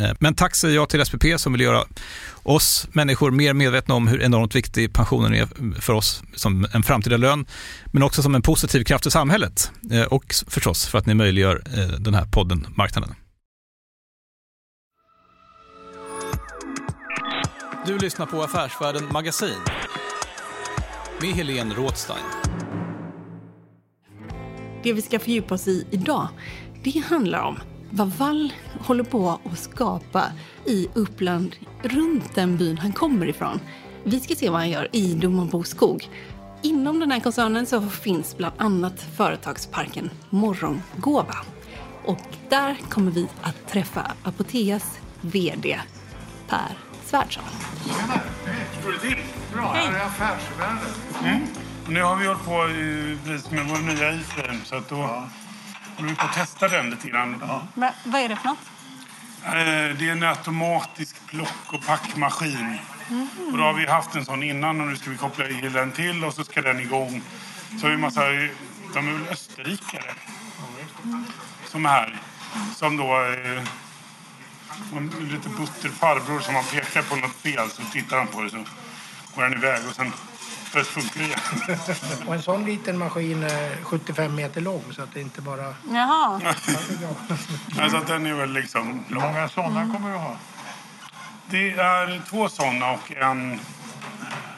Eh, 0.00 0.12
men 0.20 0.34
tack 0.34 0.54
säger 0.54 0.74
jag 0.74 0.88
till 0.88 1.04
SPP 1.06 1.24
som 1.36 1.52
vill 1.52 1.60
göra 1.60 1.84
oss 2.42 2.88
människor 2.92 3.30
mer 3.30 3.52
medvetna 3.52 3.94
om 3.94 4.08
hur 4.08 4.22
enormt 4.22 4.54
viktig 4.54 4.92
pensionen 4.92 5.34
är 5.34 5.80
för 5.80 5.92
oss 5.92 6.22
som 6.34 6.66
en 6.72 6.82
framtida 6.82 7.16
lön, 7.16 7.46
men 7.92 8.02
också 8.02 8.22
som 8.22 8.34
en 8.34 8.42
positiv 8.42 8.84
kraft 8.84 9.06
i 9.06 9.10
samhället 9.10 9.70
eh, 9.90 10.02
och 10.02 10.34
förstås 10.46 10.86
för 10.86 10.98
att 10.98 11.06
ni 11.06 11.14
möjliggör 11.14 11.62
eh, 11.76 12.00
den 12.00 12.14
här 12.14 12.24
podden 12.24 12.66
Marknaden. 12.76 13.14
Du 17.86 17.98
lyssnar 17.98 18.26
på 18.26 18.42
Affärsvärlden 18.42 19.08
Magasin 19.12 19.60
med 21.20 21.30
Helene 21.30 21.74
Rådstein. 21.74 22.24
Det 24.82 24.92
vi 24.92 25.02
ska 25.02 25.18
fördjupa 25.18 25.54
oss 25.54 25.68
i 25.68 25.86
idag, 25.90 26.28
det 26.84 27.04
handlar 27.08 27.42
om 27.42 27.58
vad 27.90 28.08
Wall 28.08 28.52
håller 28.80 29.04
på 29.04 29.40
att 29.44 29.58
skapa 29.58 30.24
i 30.64 30.88
Uppland 30.94 31.56
runt 31.82 32.34
den 32.34 32.56
byn 32.56 32.78
han 32.78 32.92
kommer 32.92 33.28
ifrån. 33.28 33.60
Vi 34.04 34.20
ska 34.20 34.34
se 34.34 34.50
vad 34.50 34.60
han 34.60 34.70
gör 34.70 34.88
i 34.92 35.14
Domarbos 35.14 35.68
skog. 35.68 36.08
Inom 36.62 37.00
den 37.00 37.10
här 37.10 37.20
koncernen 37.20 37.66
så 37.66 37.80
finns 37.80 38.36
bland 38.36 38.54
annat 38.58 39.00
företagsparken 39.16 40.10
Morgongåva. 40.30 41.36
Och 42.04 42.26
där 42.48 42.76
kommer 42.88 43.10
vi 43.10 43.28
att 43.42 43.68
träffa 43.68 44.12
Apoteas 44.22 44.98
VD 45.20 45.80
Per 46.48 46.78
Svärdsson. 47.04 47.44
Tjena! 47.84 48.20
Hej! 48.46 48.66
Står 48.80 48.92
det 48.92 48.98
till? 48.98 49.16
Bra, 49.52 49.72
här 49.72 49.92
är 49.92 50.06
Affärsvärlden. 50.06 50.94
Mm. 51.24 51.40
Nu 51.88 52.02
har 52.02 52.16
vi 52.16 52.26
hållit 52.26 52.44
på 52.44 53.54
med 53.54 53.66
vår 53.68 53.94
nya 53.94 54.12
iframe 54.12 54.60
så 54.64 54.76
att 54.76 54.88
då 54.88 54.96
ja 54.96 55.28
håller 55.98 56.10
vi 56.10 56.16
på 56.16 56.24
att 56.24 56.34
testa 56.34 56.68
den 56.68 56.90
lite 56.90 57.08
grann. 57.08 57.36
Ja. 57.40 57.62
Men, 57.74 57.92
vad 58.04 58.20
är 58.20 58.28
det 58.28 58.36
för 58.36 58.48
något? 58.48 58.58
Eh, 59.44 59.98
det 59.98 60.08
är 60.08 60.12
en 60.12 60.22
automatisk 60.22 61.26
plock 61.26 61.72
och 61.72 61.86
packmaskin. 61.86 62.78
Mm. 63.10 63.28
Och 63.52 63.58
då 63.58 63.64
har 63.64 63.72
vi 63.72 63.86
haft 63.86 64.14
en 64.14 64.24
sån 64.24 64.42
innan 64.42 64.80
och 64.80 64.86
nu 64.86 64.96
ska 64.96 65.10
vi 65.10 65.16
koppla 65.16 65.48
i 65.48 65.68
den 65.68 65.92
till 65.92 66.24
och 66.24 66.34
så 66.34 66.44
ska 66.44 66.62
den 66.62 66.80
igång. 66.80 67.22
Så 67.80 67.86
har 67.86 67.90
vi 67.90 67.96
massa, 67.96 68.20
de 68.94 69.08
är 69.08 69.12
väl 69.12 69.28
österrikare 69.30 70.14
mm. 71.04 71.24
som 71.66 71.86
är 71.86 71.90
här. 71.90 72.16
Som 72.74 72.96
då 72.96 73.04
eh, 73.04 73.62
en 74.96 75.12
lite 75.32 75.48
butter 75.48 75.88
farbror 75.88 76.40
som 76.40 76.54
man 76.54 76.64
pekar 76.64 77.02
på 77.02 77.16
något 77.16 77.34
fel 77.34 77.70
så 77.70 77.82
tittar 77.92 78.18
han 78.18 78.26
på 78.26 78.42
det 78.42 78.50
så 78.50 78.64
går 79.34 79.42
han 79.42 79.52
iväg 79.52 79.80
och 79.88 79.94
sen 79.94 80.12
Först 80.70 80.90
funkar 80.90 81.20
det. 81.20 82.26
Och 82.26 82.34
en 82.34 82.42
sån 82.42 82.64
liten 82.64 82.98
maskin 82.98 83.42
är 83.42 83.84
75 83.84 84.34
meter 84.34 84.60
lång 84.60 84.82
så 84.90 85.02
att 85.02 85.14
det 85.14 85.20
inte 85.20 85.40
bara... 85.40 85.74
Jaha. 85.92 86.40
alltså 87.80 87.96
att 87.96 88.06
den 88.06 88.26
är 88.26 88.34
väl 88.34 88.52
liksom... 88.52 89.04
Hur 89.08 89.14
många 89.14 89.48
sådana 89.48 89.80
mm. 89.80 89.94
kommer 89.94 90.10
du 90.10 90.16
ha? 90.16 90.36
Det 91.50 91.70
är 91.70 92.22
två 92.28 92.48
sådana 92.48 92.90
och 92.90 93.12
en 93.12 93.60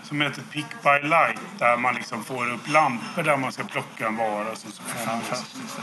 som 0.02 0.20
heter 0.20 0.42
Pick 0.42 0.66
by 0.82 1.08
Light 1.08 1.40
där 1.58 1.76
man 1.76 1.94
liksom 1.94 2.24
får 2.24 2.50
upp 2.52 2.68
lampor 2.68 3.22
där 3.22 3.36
man 3.36 3.52
ska 3.52 3.64
plocka 3.64 4.06
en 4.06 4.16
vara. 4.16 4.56
Så, 4.56 4.70
så 4.70 4.82
Fantastiskt. 4.82 5.78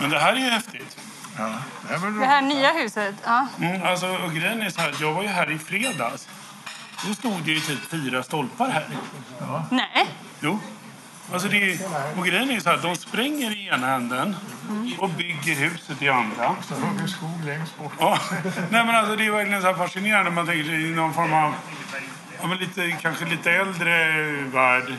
Men 0.00 0.10
det 0.10 0.18
här 0.18 0.32
är 0.32 0.36
ju 0.36 0.50
häftigt. 0.50 0.98
Ja, 1.38 1.52
det, 1.88 2.20
det 2.20 2.26
här 2.26 2.42
nya 2.42 2.72
huset? 2.72 3.14
Ja. 3.24 3.46
Mm, 3.60 3.82
alltså, 3.82 4.06
och 4.06 4.32
grejen 4.32 4.62
är 4.62 4.70
så 4.70 4.80
här, 4.80 4.94
jag 5.00 5.12
var 5.12 5.22
ju 5.22 5.28
här 5.28 5.50
i 5.50 5.58
fredags. 5.58 6.28
Då 7.04 7.14
stod 7.14 7.42
det 7.44 7.50
ju 7.50 7.60
typ 7.60 7.90
fyra 7.90 8.22
stolpar 8.22 8.70
här. 8.70 8.86
Ja. 9.40 9.66
Nej. 9.70 10.06
Jo. 10.40 10.58
Alltså 11.32 11.48
det, 11.48 11.80
och 12.16 12.26
grejen 12.26 12.50
är 12.50 12.60
så 12.60 12.70
här, 12.70 12.78
de 12.82 12.96
spränger 12.96 13.50
i 13.50 13.68
ena 13.68 13.94
änden 13.94 14.36
och 14.98 15.10
bygger 15.10 15.54
huset 15.54 16.02
i 16.02 16.08
andra. 16.08 16.56
Så 16.62 16.74
hugger 16.74 17.06
skog 17.06 17.44
längst 17.44 17.78
bort. 17.78 17.92
Ja. 17.98 18.18
Nej, 18.70 18.86
men 18.86 18.94
alltså, 18.94 19.16
det 19.16 19.26
är 19.26 19.30
verkligen 19.30 19.62
så 19.62 19.74
fascinerande. 19.74 20.30
Man 20.30 20.46
tänker 20.46 20.72
i 20.72 20.90
någon 20.90 21.14
form 21.14 21.32
av 21.32 21.54
ja, 22.40 22.46
men 22.46 22.58
lite, 22.58 22.90
kanske 23.02 23.24
lite 23.24 23.52
äldre 23.52 24.12
värld 24.42 24.94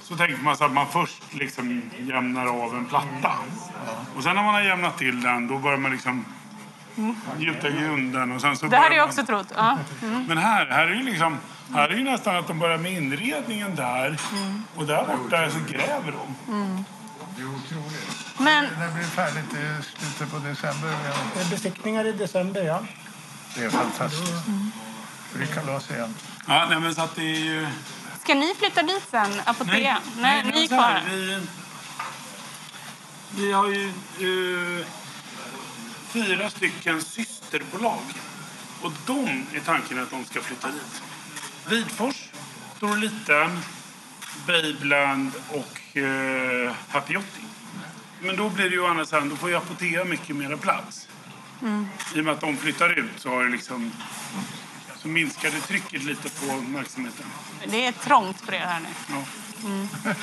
så 0.00 0.16
tänker 0.16 0.42
man 0.42 0.56
så 0.56 0.64
att 0.64 0.72
man 0.72 0.86
först 0.92 1.22
liksom 1.34 1.82
jämnar 1.98 2.46
av 2.46 2.74
en 2.74 2.86
platta. 2.86 3.32
Och 4.16 4.22
sen 4.22 4.36
när 4.36 4.42
man 4.42 4.54
har 4.54 4.60
jämnat 4.62 4.98
till 4.98 5.22
den 5.22 5.48
då 5.48 5.58
börjar 5.58 5.78
man 5.78 5.90
liksom 5.90 6.24
gjuta 7.38 7.70
grunden 7.70 8.32
och 8.32 8.40
sen 8.40 8.56
så 8.56 8.66
Det 8.66 8.76
hade 8.76 8.94
jag 8.94 9.02
man- 9.02 9.08
också 9.08 9.26
trott. 9.26 9.46
Ja. 9.56 9.78
Mm. 10.02 10.24
Men 10.28 10.38
här, 10.38 10.66
här 10.66 10.86
är 10.86 10.94
ju 10.94 11.02
liksom 11.02 11.38
här 11.74 11.88
är 11.88 11.96
ju 11.96 12.04
nästan 12.04 12.36
att 12.36 12.46
de 12.48 12.58
börjar 12.58 12.78
med 12.78 12.92
inredningen 12.92 13.74
där 13.76 14.18
och 14.76 14.86
där 14.86 15.04
borta 15.06 15.50
så 15.50 15.58
gräver 15.72 16.12
de. 16.12 16.52
Mm. 16.52 16.84
Det 17.36 17.42
är 17.42 17.46
otroligt. 17.48 18.26
Men 18.38 18.64
Det 18.64 18.94
blir 18.94 19.04
färdigt 19.04 19.52
i 19.52 19.82
slutet 19.98 20.30
på 20.32 20.38
december. 20.38 20.94
Det 21.34 21.40
är 21.40 21.50
besiktningar 21.50 22.06
i 22.06 22.12
december, 22.12 22.62
ja. 22.62 22.80
Det 23.56 23.64
är 23.64 23.70
fantastiskt. 23.70 24.32
Det 25.32 25.38
blir 25.38 25.46
kalas 25.46 25.90
igen. 25.90 26.14
Ja, 26.48 26.66
nej, 26.70 26.80
men 26.80 26.94
så 26.94 27.02
att 27.02 27.14
det 27.16 27.22
är 27.22 27.38
ju... 27.40 27.68
ska 28.22 28.34
ni 28.34 28.54
flytta 28.58 28.82
dit 28.82 29.02
sen, 29.10 29.40
Apotea? 29.44 29.98
Nej, 30.18 30.42
men 30.44 30.54
ni 30.54 30.62
är 30.64 30.68
kvar. 30.68 31.00
Vi, 31.10 31.40
vi 33.30 33.52
har 33.52 33.68
ju 33.68 33.88
eh, 33.88 34.86
fyra 36.12 36.50
stycken 36.50 37.02
systerbolag. 37.02 38.02
Och 38.82 38.92
de 39.06 39.46
är 39.54 39.60
tanken 39.64 40.02
att 40.02 40.10
de 40.10 40.24
ska 40.24 40.40
flytta 40.40 40.68
dit. 40.68 41.02
Vidfors, 41.68 42.30
Stor 42.76 42.90
och 42.90 42.98
Liten, 42.98 43.58
Babeland 44.46 45.32
och 45.48 45.96
eh, 45.96 46.72
Happy 46.88 47.14
Yachting. 47.14 47.46
Men 48.22 48.36
då 48.36 48.48
blir 48.48 48.70
det 48.70 48.76
ju 48.76 49.04
sidan, 49.04 49.28
då 49.28 49.36
får 49.36 49.50
ju 49.50 49.56
Apotea 49.56 50.04
mycket 50.04 50.36
mera 50.36 50.56
plats. 50.56 51.08
Mm. 51.62 51.86
I 52.14 52.20
och 52.20 52.24
med 52.24 52.34
att 52.34 52.40
de 52.40 52.56
flyttar 52.56 52.98
ut 52.98 53.12
så 53.16 53.28
har 53.28 53.44
det 53.44 53.50
liksom 53.50 53.92
så 54.96 55.08
minskade 55.08 55.60
trycket 55.60 56.04
lite 56.04 56.28
på 56.28 56.64
verksamheten. 56.66 57.26
Det 57.66 57.86
är 57.86 57.92
trångt 57.92 58.40
för 58.40 58.54
er 58.54 58.58
här 58.58 58.80
nu. 58.80 58.88
Ja. 59.08 59.24
Mm. 59.64 59.88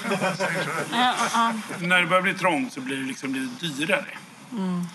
Ja, 0.92 1.16
ja. 1.34 1.54
När 1.80 2.02
det 2.02 2.08
börjar 2.08 2.22
bli 2.22 2.34
trångt 2.34 2.74
så 2.74 2.82
blir 2.82 2.98
det 2.98 3.04
liksom 3.04 3.36
lite 3.36 3.66
dyrare. 3.66 4.18
Mm. 4.52 4.88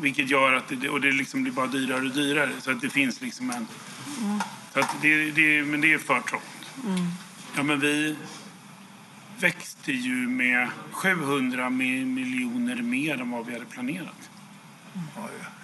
Vilket 0.00 0.30
gör 0.30 0.52
att 0.52 0.68
det, 0.68 0.88
och 0.88 1.00
det 1.00 1.12
liksom 1.12 1.42
blir 1.42 1.52
bara 1.52 1.66
dyrare 1.66 2.00
och 2.06 2.10
dyrare. 2.10 2.50
Så 2.60 2.70
att 2.70 2.80
det 2.80 2.90
finns 2.90 3.20
liksom 3.20 3.50
en... 3.50 3.56
Mm. 4.24 4.40
Så 4.74 4.80
att 4.80 4.96
det, 5.02 5.30
det, 5.30 5.62
men 5.62 5.80
det 5.80 5.92
är 5.92 5.98
för 5.98 6.20
trångt. 6.20 6.70
Mm. 6.84 7.06
Ja, 7.56 7.62
men 7.62 7.80
vi 7.80 8.16
växte 9.38 9.92
ju 9.92 10.12
med 10.28 10.68
700 10.92 11.64
mi- 11.68 12.04
miljoner 12.06 12.76
mer 12.76 13.20
än 13.20 13.30
vad 13.30 13.46
vi 13.46 13.52
hade 13.52 13.64
planerat. 13.64 14.30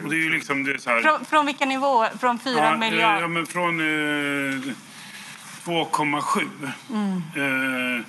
Och 0.05 0.11
det 0.11 0.17
är 0.17 0.21
ju 0.21 0.31
liksom 0.31 0.64
det 0.64 0.73
är 0.75 0.79
så 0.79 0.91
här... 0.91 1.00
Från, 1.03 1.25
från 1.25 1.47
vilken 1.47 1.69
nivå? 1.69 2.07
Från 2.21 2.38
4 2.38 2.55
Ja, 2.59 2.73
eh, 2.73 2.79
miljarder? 2.79 3.21
Ja, 3.21 3.29
men 3.29 3.47
från 3.47 3.81
eh, 3.81 4.75
2,7 5.64 6.49
Mm. 6.91 7.17
eh, 7.97 8.05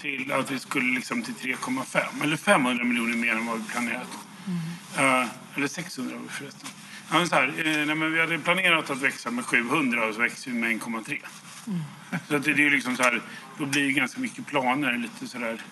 till 0.00 0.32
att 0.32 0.50
vi 0.50 0.58
skulle 0.58 0.94
liksom 0.94 1.22
till 1.22 1.34
3,5. 1.34 2.22
Eller 2.22 2.36
500 2.36 2.84
miljoner 2.84 3.16
mer 3.16 3.32
än 3.32 3.46
vad 3.46 3.58
vi 3.58 3.64
planerat. 3.64 4.18
Mm. 4.46 5.28
Eller 5.58 5.68
600 5.68 6.16
var 6.16 6.22
vi 6.22 6.28
förresten. 6.28 6.68
Ja, 7.10 7.18
men 7.18 7.28
så 7.28 7.34
här, 7.34 7.48
eh, 7.48 7.86
nej, 7.86 7.94
men 7.94 8.12
vi 8.12 8.20
hade 8.20 8.38
planerat 8.38 8.90
att 8.90 9.02
växa 9.02 9.30
med 9.30 9.44
700 9.44 10.06
och 10.06 10.14
så 10.14 10.20
växte 10.20 10.50
vi 10.50 10.56
med 10.56 10.70
1,3. 10.70 11.18
Mm. 11.66 11.80
Så 12.28 12.36
att 12.36 12.44
det, 12.44 12.54
det 12.54 12.62
är 12.62 12.64
ju 12.64 12.70
liksom 12.70 12.96
så 12.96 13.02
här, 13.02 13.22
då 13.58 13.66
blir 13.66 13.82
det 13.82 13.92
ganska 13.92 14.20
mycket 14.20 14.46
planer 14.46 14.92
lite 14.92 15.26
sådär. 15.26 15.62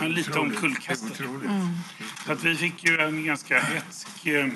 Ja, 0.00 0.06
lite 0.06 0.38
omkullkastat. 0.38 1.10
Otroligt. 1.10 1.50
Så 2.26 2.32
att 2.32 2.44
vi 2.44 2.56
fick 2.56 2.84
ju 2.84 3.00
en 3.00 3.24
ganska 3.24 3.60
hetsk 3.60 4.26
eh, 4.26 4.46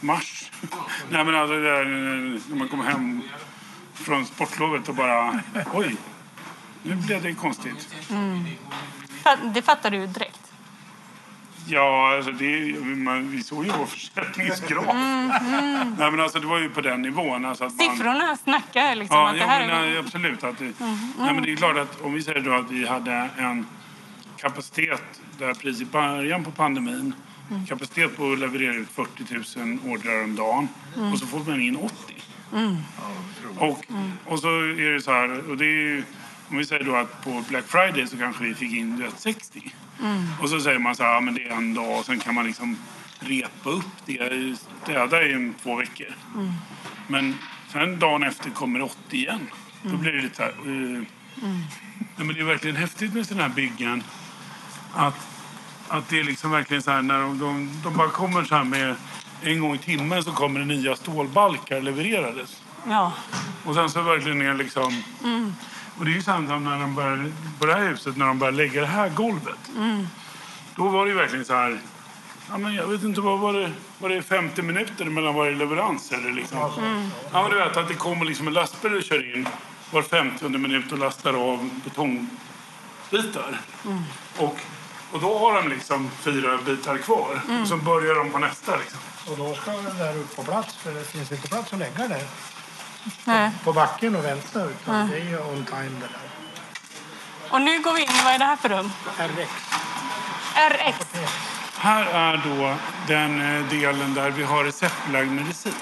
mars. 0.00 0.50
Nej 1.10 1.24
men 1.24 1.34
alltså 1.34 1.60
där, 1.60 1.80
eh, 1.80 2.40
när 2.48 2.56
man 2.56 2.68
kom 2.68 2.80
hem 2.80 3.22
från 3.94 4.26
sportlovet 4.26 4.88
och 4.88 4.94
bara 4.94 5.42
oj, 5.74 5.96
nu 6.82 6.96
blev 6.96 7.22
det 7.22 7.34
konstigt. 7.34 7.88
Mm. 8.10 8.44
Det 9.54 9.62
fattar 9.62 9.90
du 9.90 10.06
direkt. 10.06 10.29
Ja, 11.70 12.16
alltså 12.16 12.32
det, 12.32 12.74
man, 12.84 13.30
vi 13.30 13.42
såg 13.42 13.64
ju 13.66 13.70
vår 13.78 13.86
försäljningsgrad. 13.86 14.84
Mm, 14.96 15.30
mm. 15.30 15.94
Nej 15.98 16.10
men 16.10 16.20
alltså 16.20 16.40
det 16.40 16.46
var 16.46 16.58
ju 16.58 16.70
på 16.70 16.80
den 16.80 17.02
nivån. 17.02 17.44
Alltså 17.44 17.64
att 17.64 17.72
man, 17.76 17.96
Siffrorna 17.96 18.36
snackar 18.36 18.94
liksom 18.94 19.16
Ja, 19.16 19.28
att 19.28 19.34
det 19.34 19.40
ja 19.40 19.46
här 19.46 19.66
men, 19.66 19.84
är... 19.94 19.98
absolut. 19.98 20.44
Att 20.44 20.58
det, 20.58 20.64
Mm. 20.80 20.98
nej, 21.18 21.34
men 21.34 21.42
det 21.42 21.52
är 21.52 21.56
klart 21.56 21.76
att 21.76 22.00
om 22.00 22.12
vi 22.12 22.22
säger 22.22 22.40
då 22.40 22.52
att 22.52 22.70
vi 22.70 22.86
hade 22.86 23.28
en 23.38 23.66
kapacitet 24.36 25.02
där 25.38 25.54
precis 25.54 25.80
i 25.80 25.84
början 25.84 26.44
på 26.44 26.50
pandemin 26.50 27.14
Mm. 27.50 27.66
kapacitet 27.66 28.16
på 28.16 28.32
att 28.32 28.38
leverera 28.38 28.74
ut 28.74 28.88
40 28.90 29.58
000 29.58 29.78
ordrar 29.86 30.24
om 30.24 30.36
dagen 30.36 30.68
Mm. 30.96 31.12
och 31.12 31.18
så 31.18 31.26
får 31.26 31.38
man 31.38 31.60
in 31.60 31.76
80. 31.76 31.94
Mm. 32.52 32.76
Och, 33.58 33.84
och 34.26 34.38
så 34.38 34.48
är 34.48 34.92
det 34.94 35.00
så 35.02 35.12
här, 35.12 35.50
och 35.50 35.56
det 35.56 35.64
är, 35.64 35.68
ju- 35.68 36.04
om 36.50 36.56
vi 36.58 36.64
säger 36.64 36.84
då 36.84 36.96
att 36.96 37.24
på 37.24 37.44
Black 37.48 37.64
Friday 37.66 38.06
så 38.06 38.16
kanske 38.18 38.44
vi 38.44 38.54
fick 38.54 38.72
in 38.72 38.96
du 38.96 39.02
vet, 39.02 39.20
60. 39.20 39.74
Mm. 40.02 40.26
Och 40.40 40.48
så 40.48 40.60
säger 40.60 40.78
man 40.78 40.96
så 40.96 41.02
här, 41.02 41.14
ja, 41.14 41.20
men 41.20 41.34
det 41.34 41.46
är 41.46 41.50
en 41.50 41.74
dag 41.74 41.98
och 41.98 42.04
sen 42.04 42.18
kan 42.18 42.34
man 42.34 42.46
liksom 42.46 42.76
repa 43.20 43.70
upp 43.70 44.06
det, 44.06 44.56
städa 44.82 45.22
i 45.22 45.32
en, 45.32 45.54
två 45.62 45.76
veckor. 45.76 46.14
Mm. 46.34 46.52
Men 47.06 47.38
sen 47.72 47.98
dagen 47.98 48.22
efter 48.22 48.50
kommer 48.50 48.82
80 48.82 49.16
igen. 49.16 49.50
Då 49.82 49.96
blir 49.96 50.12
det 50.12 50.22
lite 50.22 50.36
så 50.36 50.42
här, 50.42 50.50
eh, 50.50 51.02
Mm. 51.42 51.62
Nej, 52.16 52.26
men 52.26 52.34
det 52.34 52.40
är 52.40 52.44
verkligen 52.44 52.76
häftigt 52.76 53.14
med 53.14 53.26
sådana 53.26 53.42
här 53.42 53.54
byggen. 53.54 54.02
Att, 54.94 55.28
att 55.88 56.08
det 56.08 56.20
är 56.20 56.24
liksom 56.24 56.50
verkligen 56.50 56.82
så 56.82 56.90
här 56.90 57.02
när 57.02 57.20
de, 57.20 57.38
de, 57.38 57.70
de 57.84 57.96
bara 57.96 58.08
kommer 58.08 58.44
så 58.44 58.54
här 58.54 58.64
med 58.64 58.94
en 59.42 59.60
gång 59.60 59.74
i 59.74 59.78
timmen 59.78 60.24
så 60.24 60.32
kommer 60.32 60.60
det 60.60 60.66
nya 60.66 60.96
stålbalkar 60.96 61.80
levererades. 61.80 62.62
Ja. 62.88 63.12
Och 63.64 63.74
sen 63.74 63.90
så 63.90 64.02
verkligen 64.02 64.42
är 64.42 64.54
liksom... 64.54 65.02
Mm. 65.24 65.54
Och 66.00 66.06
det 66.06 66.12
är 66.12 66.14
ju 66.14 66.22
som 66.22 66.64
när 66.64 66.80
de 66.80 66.94
börjar, 66.94 67.32
på 67.58 67.66
det 67.66 67.74
här 67.74 67.88
huset, 67.88 68.16
när 68.16 68.26
de 68.26 68.38
börjar 68.38 68.52
lägga 68.52 68.80
det 68.80 68.86
här 68.86 69.08
golvet. 69.08 69.70
Mm. 69.76 70.06
Då 70.76 70.88
var 70.88 71.04
det 71.04 71.10
ju 71.10 71.16
verkligen 71.16 71.44
så 71.44 71.54
här... 71.54 71.80
Ja, 72.48 72.58
men 72.58 72.74
jag 72.74 72.86
vet 72.86 73.02
inte, 73.02 73.20
vad 73.20 73.38
var 73.38 73.52
det? 73.52 73.72
Var 73.98 74.08
det 74.08 74.22
50 74.22 74.62
minuter 74.62 75.04
mellan 75.04 75.34
varje 75.34 75.56
leverans? 75.56 76.12
Eller 76.12 76.32
liksom? 76.32 76.58
Mm. 76.58 77.08
Ja, 77.32 77.42
men 77.42 77.50
du 77.50 77.56
vet 77.56 77.76
att 77.76 77.88
det 77.88 77.94
kommer 77.94 78.24
liksom 78.24 78.46
en 78.46 78.52
lastbil 78.52 78.94
och 78.94 79.02
kör 79.02 79.36
in 79.36 79.48
var 79.90 80.02
50 80.02 80.48
minut 80.48 80.92
och 80.92 80.98
lastar 80.98 81.34
av 81.34 81.70
betongbitar. 81.84 83.60
Mm. 83.84 84.02
Och, 84.38 84.56
och 85.12 85.20
då 85.20 85.38
har 85.38 85.62
de 85.62 85.68
liksom 85.68 86.10
fyra 86.10 86.58
bitar 86.66 86.98
kvar. 86.98 87.40
Mm. 87.48 87.62
Och 87.62 87.68
så 87.68 87.76
börjar 87.76 88.14
de 88.14 88.30
på 88.30 88.38
nästa. 88.38 88.76
Liksom. 88.76 88.98
Och 89.30 89.36
då 89.36 89.54
ska 89.54 89.70
den 89.70 89.98
där 89.98 90.18
upp 90.18 90.36
på 90.36 90.42
plats, 90.42 90.76
för 90.76 90.94
det 90.94 91.04
finns 91.04 91.32
inte 91.32 91.48
plats 91.48 91.72
att 91.72 91.78
lägga 91.78 92.08
där 92.08 92.22
Nej. 93.24 93.50
på 93.64 93.72
backen 93.72 94.16
och 94.16 94.24
vänta. 94.24 94.64
Utan 94.64 94.94
Mm. 94.94 95.10
det 95.10 95.16
är 95.16 95.24
ju 95.24 95.38
on 95.38 95.64
time 95.64 95.82
det 96.00 96.00
där. 96.00 96.30
Och 97.50 97.60
nu 97.62 97.82
går 97.82 97.92
vi 97.92 98.00
in 98.02 98.08
vad 98.24 98.34
är 98.34 98.38
det 98.38 98.44
här 98.44 98.56
för 98.56 98.68
rum? 98.68 98.92
RX. 99.18 99.50
RX. 100.70 101.06
Här 101.78 102.04
är 102.04 102.36
då 102.44 102.74
den 103.06 103.56
eh, 103.56 103.68
delen 103.68 104.14
där 104.14 104.30
vi 104.30 104.42
har 104.44 104.64
receptbelagd 104.64 105.30
medicin. 105.30 105.72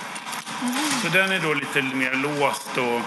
Så 1.02 1.08
den 1.08 1.32
är 1.32 1.40
då 1.40 1.54
lite 1.54 1.82
mer 1.82 2.14
låst 2.14 2.78
och, 2.78 3.00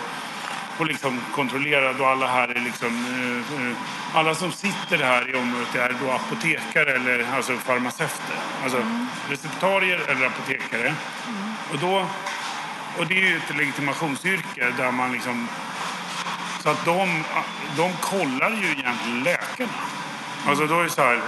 och 0.78 0.86
liksom 0.86 1.22
kontrollerad 1.36 2.02
och 2.02 2.08
alla 2.08 2.28
här 2.28 2.48
är 2.48 2.60
liksom... 2.60 2.88
eh, 2.88 3.68
eh, 3.68 3.78
alla 4.14 4.36
som 4.36 4.52
sitter 4.52 4.98
här 4.98 5.30
i 5.30 5.36
området 5.36 5.76
är 5.76 5.96
då 6.06 6.12
apotekare 6.12 6.96
eller 6.96 7.26
alltså 7.36 7.58
farmaceuter. 7.58 8.36
Alltså 8.64 8.86
receptarier 9.30 10.00
eller 10.10 10.26
apotekare. 10.26 10.94
Och, 11.72 11.78
då, 11.80 12.06
och 12.98 13.08
det 13.08 13.18
är 13.18 13.30
ju 13.30 13.38
ett 13.38 13.58
legitimationsyrke 13.58 14.74
där 14.78 14.92
man 14.92 15.12
liksom... 15.12 15.48
Så 16.64 16.70
att 16.70 16.86
de, 16.86 17.24
de 17.78 17.94
kollar 18.02 18.52
ju 18.52 18.72
egentligen 18.72 19.24
läkarna. 19.24 19.72
Alltså 20.48 20.68
då 20.68 20.80
är 20.80 20.84
det 20.84 20.90
så 20.90 21.02
här, 21.02 21.22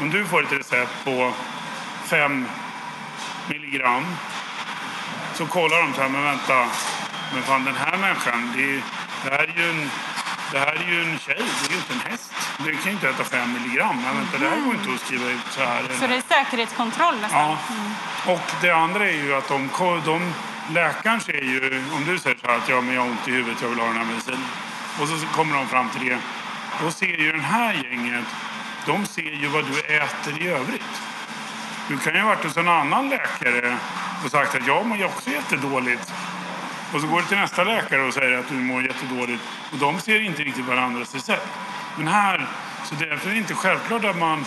om 0.00 0.10
du 0.10 0.24
får 0.24 0.42
ett 0.42 0.52
recept 0.52 1.04
på 1.04 1.32
5 2.04 2.46
milligram 3.48 4.06
så 5.34 5.46
kollar 5.46 5.82
de 5.82 5.94
så 5.94 6.00
här, 6.00 6.08
men 6.08 6.24
vänta, 6.24 6.68
men 7.34 7.42
fan 7.42 7.64
den 7.64 7.74
här 7.74 7.98
människan, 7.98 8.52
det, 8.56 8.62
är, 8.62 8.82
det, 9.24 9.30
här 9.30 9.42
är 9.42 9.62
ju 9.62 9.70
en, 9.70 9.90
det 10.52 10.58
här 10.58 10.74
är 10.74 10.92
ju 10.92 11.02
en 11.02 11.18
tjej, 11.18 11.36
det 11.62 11.66
är 11.66 11.70
ju 11.70 11.76
inte 11.76 11.92
en 11.92 12.10
häst. 12.10 12.32
Den 12.58 12.76
kan 12.76 12.84
ju 12.84 12.90
inte 12.90 13.08
äta 13.08 13.24
5 13.24 13.52
milligram. 13.52 14.02
Men 14.04 14.16
vänta, 14.16 14.38
det 14.38 14.48
här 14.48 14.60
går 14.60 14.74
inte 14.74 14.92
att 14.94 15.00
skriva 15.00 15.30
ut 15.30 15.46
så 15.50 15.60
här. 15.60 15.82
Så 16.00 16.06
det 16.06 16.16
är 16.16 16.22
säkerhetskontroll 16.28 17.20
nästan? 17.20 17.56
Ja. 18.26 18.32
Och 18.32 18.50
det 18.62 18.70
andra 18.70 19.08
är 19.08 19.24
ju 19.24 19.34
att 19.34 19.48
de, 19.48 19.68
de 20.04 20.34
läkaren 20.72 21.20
ser 21.20 21.42
ju, 21.42 21.82
om 21.92 22.04
du 22.04 22.18
säger 22.18 22.36
så 22.40 22.46
här 22.46 22.58
att 22.58 22.68
ja, 22.68 22.80
men 22.80 22.94
jag 22.94 23.02
har 23.02 23.10
ont 23.10 23.28
i 23.28 23.30
huvudet, 23.30 23.62
jag 23.62 23.68
vill 23.68 23.78
ha 23.78 23.86
den 23.86 23.96
här 23.96 24.04
medicinen. 24.04 24.44
Och 25.00 25.08
så 25.08 25.26
kommer 25.26 25.56
de 25.56 25.68
fram 25.68 25.88
till 25.88 26.08
det. 26.08 26.18
Då 26.82 26.90
ser 26.90 27.06
ju 27.06 27.32
den 27.32 27.40
här 27.40 27.74
gänget, 27.74 28.24
de 28.86 29.06
ser 29.06 29.32
ju 29.42 29.46
vad 29.46 29.64
du 29.64 29.80
äter 29.80 30.42
i 30.42 30.48
övrigt. 30.48 31.02
Du 31.88 31.98
kan 31.98 32.14
ju 32.14 32.20
ha 32.20 32.28
varit 32.28 32.44
hos 32.44 32.56
en 32.56 32.68
annan 32.68 33.08
läkare 33.08 33.76
och 34.24 34.30
sagt 34.30 34.54
att 34.54 34.66
jag 34.66 34.86
mår 34.86 34.98
ju 34.98 35.04
också 35.04 35.30
jättedåligt. 35.30 36.12
Och 36.94 37.00
så 37.00 37.06
går 37.06 37.20
du 37.20 37.26
till 37.26 37.36
nästa 37.36 37.64
läkare 37.64 38.02
och 38.02 38.14
säger 38.14 38.38
att 38.38 38.48
du 38.48 38.54
mår 38.54 38.82
jättedåligt. 38.82 39.42
Och 39.72 39.78
de 39.78 40.00
ser 40.00 40.20
inte 40.20 40.42
riktigt 40.42 40.66
varandras 40.66 41.14
recept. 41.14 41.48
Men 41.96 42.08
här, 42.08 42.46
så 42.84 42.94
därför 42.94 43.28
är 43.28 43.32
det 43.32 43.38
inte 43.38 43.54
självklart 43.54 44.04
att 44.04 44.18
man... 44.18 44.44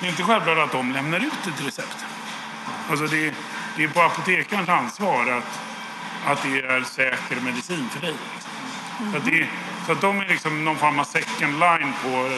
Det 0.00 0.06
är 0.06 0.10
inte 0.10 0.22
självklart 0.22 0.58
att 0.58 0.72
de 0.72 0.92
lämnar 0.92 1.18
ut 1.18 1.46
ett 1.46 1.66
recept. 1.66 2.04
Alltså 2.90 3.06
det, 3.06 3.34
det 3.76 3.84
är 3.84 3.88
på 3.88 4.00
apotekarens 4.00 4.68
ansvar 4.68 5.30
att, 5.30 5.60
att 6.26 6.42
det 6.42 6.58
är 6.58 6.82
säker 6.82 7.40
medicin 7.44 7.88
för 7.88 8.00
dig. 8.00 8.14
Så, 9.12 9.16
att 9.16 9.24
det, 9.24 9.48
Så 9.86 9.92
att 9.92 10.00
de 10.00 10.20
är 10.20 10.28
liksom 10.28 10.64
någon 10.64 10.76
form 10.76 10.98
av 10.98 11.04
second 11.04 11.52
line 11.52 11.92
på, 12.02 12.30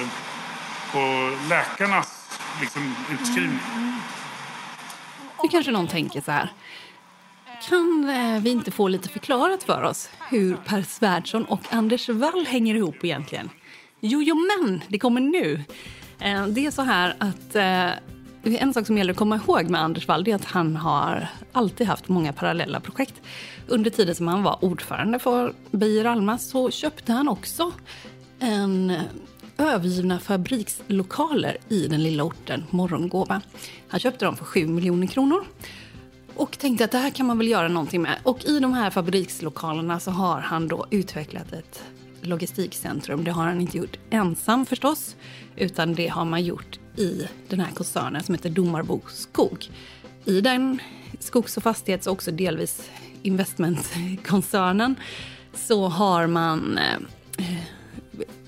på 0.92 1.32
läkarnas 1.48 2.40
liksom, 2.60 2.94
utskrivning. 3.12 3.58
Nu 5.42 5.48
kanske 5.48 5.72
någon 5.72 5.86
tänker 5.86 6.20
så 6.20 6.32
här. 6.32 6.52
Kan 7.68 8.10
eh, 8.10 8.42
vi 8.42 8.50
inte 8.50 8.70
få 8.70 8.88
lite 8.88 9.08
förklarat 9.08 9.62
för 9.62 9.82
oss 9.82 10.10
hur 10.30 10.56
Per 10.56 10.82
Svärdson 10.82 11.44
och 11.44 11.60
Anders 11.70 12.08
Wall 12.08 12.46
hänger 12.46 12.74
ihop 12.74 13.04
egentligen? 13.04 13.50
Jo, 14.00 14.22
jo, 14.22 14.34
men 14.36 14.82
det 14.88 14.98
kommer 14.98 15.20
nu. 15.20 15.64
Eh, 16.18 16.46
det 16.46 16.66
är 16.66 16.70
så 16.70 16.82
här 16.82 17.16
att 17.18 17.54
eh, 17.54 17.90
en 18.56 18.74
sak 18.74 18.86
som 18.86 18.98
gäller 18.98 19.12
att 19.12 19.18
komma 19.18 19.36
ihåg 19.36 19.70
med 19.70 19.82
Anders 19.82 20.08
Wall 20.08 20.28
är 20.28 20.34
att 20.34 20.44
han 20.44 20.76
har 20.76 21.28
alltid 21.52 21.86
haft 21.86 22.08
många 22.08 22.32
parallella 22.32 22.80
projekt. 22.80 23.14
Under 23.66 23.90
tiden 23.90 24.14
som 24.14 24.28
han 24.28 24.42
var 24.42 24.64
ordförande 24.64 25.18
för 25.18 25.54
Beijer 25.70 26.04
Alma 26.04 26.38
så 26.38 26.70
köpte 26.70 27.12
han 27.12 27.28
också 27.28 27.72
en 28.38 28.92
övergivna 29.58 30.18
fabrikslokaler 30.18 31.56
i 31.68 31.86
den 31.86 32.02
lilla 32.02 32.24
orten 32.24 32.64
Morgongåva. 32.70 33.40
Han 33.88 34.00
köpte 34.00 34.24
dem 34.24 34.36
för 34.36 34.44
7 34.44 34.66
miljoner 34.66 35.06
kronor 35.06 35.44
och 36.34 36.58
tänkte 36.58 36.84
att 36.84 36.90
det 36.90 36.98
här 36.98 37.10
kan 37.10 37.26
man 37.26 37.38
väl 37.38 37.48
göra 37.48 37.68
någonting 37.68 38.02
med. 38.02 38.18
Och 38.22 38.44
i 38.44 38.60
de 38.60 38.72
här 38.72 38.90
fabrikslokalerna 38.90 40.00
så 40.00 40.10
har 40.10 40.40
han 40.40 40.68
då 40.68 40.86
utvecklat 40.90 41.52
ett 41.52 41.82
logistikcentrum. 42.20 43.24
Det 43.24 43.30
har 43.30 43.44
han 43.44 43.60
inte 43.60 43.78
gjort 43.78 43.98
ensam 44.10 44.66
förstås, 44.66 45.16
utan 45.56 45.94
det 45.94 46.08
har 46.08 46.24
man 46.24 46.44
gjort 46.44 46.78
i 46.98 47.28
den 47.48 47.60
här 47.60 47.70
koncernen 47.70 48.22
som 48.22 48.34
heter 48.34 48.50
Domarbo 48.50 49.00
Skog. 49.08 49.70
I 50.24 50.40
den 50.40 50.78
skogs 51.18 51.56
och 51.56 51.62
fastighets 51.62 52.06
och 52.06 52.12
också 52.12 52.30
delvis 52.30 52.90
investmentkoncernen 53.22 54.96
så 55.54 55.88
har 55.88 56.26
man 56.26 56.78
eh, 56.78 57.48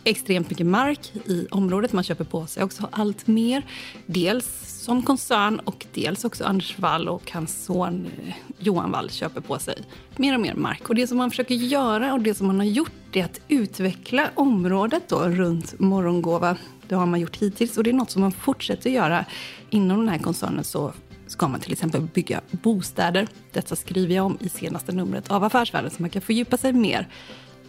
extremt 0.05 0.51
mycket 0.51 0.67
mark 0.67 1.13
i 1.25 1.47
området. 1.51 1.93
Man 1.93 2.05
köper 2.05 2.25
på 2.25 2.47
sig 2.47 2.63
också 2.63 2.89
allt 2.93 3.27
mer. 3.27 3.67
Dels 4.07 4.47
som 4.85 5.03
koncern 5.03 5.59
och 5.59 5.87
dels 5.95 6.25
också 6.25 6.45
Anders 6.45 6.79
Wall 6.79 7.09
och 7.09 7.31
hans 7.33 7.65
son 7.65 8.07
eh, 8.27 8.35
Johan 8.59 8.91
Wall 8.91 9.11
köper 9.11 9.41
på 9.41 9.59
sig 9.59 9.83
mer 10.17 10.35
och 10.35 10.41
mer 10.41 10.55
mark. 10.55 10.89
Och 10.89 10.95
det 10.95 11.07
som 11.07 11.19
man 11.19 11.31
försöker 11.31 11.55
göra 11.55 12.13
och 12.13 12.21
det 12.21 12.35
som 12.35 12.47
man 12.47 12.59
har 12.59 12.67
gjort 12.67 13.17
är 13.17 13.25
att 13.25 13.41
utveckla 13.49 14.31
området 14.35 15.03
då 15.09 15.19
runt 15.19 15.79
Morgongåva. 15.81 16.57
Det 16.91 16.97
har 16.97 17.07
man 17.07 17.21
gjort 17.21 17.37
hittills 17.37 17.79
och 17.79 17.85
det 17.85 17.91
är 17.91 17.95
något 17.95 18.11
som 18.11 18.23
man 18.23 18.33
fortsätter 18.33 18.91
göra 18.91 19.25
inom 19.71 19.99
den 19.99 20.09
här 20.09 20.19
koncernen. 20.19 20.65
Så 20.65 20.93
ska 21.27 21.49
man 21.49 21.61
till 21.61 21.73
exempel 21.73 22.01
bygga 22.01 22.41
bostäder. 22.51 23.29
Detta 23.53 23.77
skriver 23.77 24.15
jag 24.15 24.27
om 24.27 24.39
i 24.41 24.49
senaste 24.49 24.93
numret 24.93 25.31
av 25.31 25.45
Affärsvärlden 25.45 25.91
så 25.91 26.03
man 26.03 26.11
kan 26.11 26.23
fördjupa 26.23 26.57
sig 26.57 26.73
mer 26.73 27.09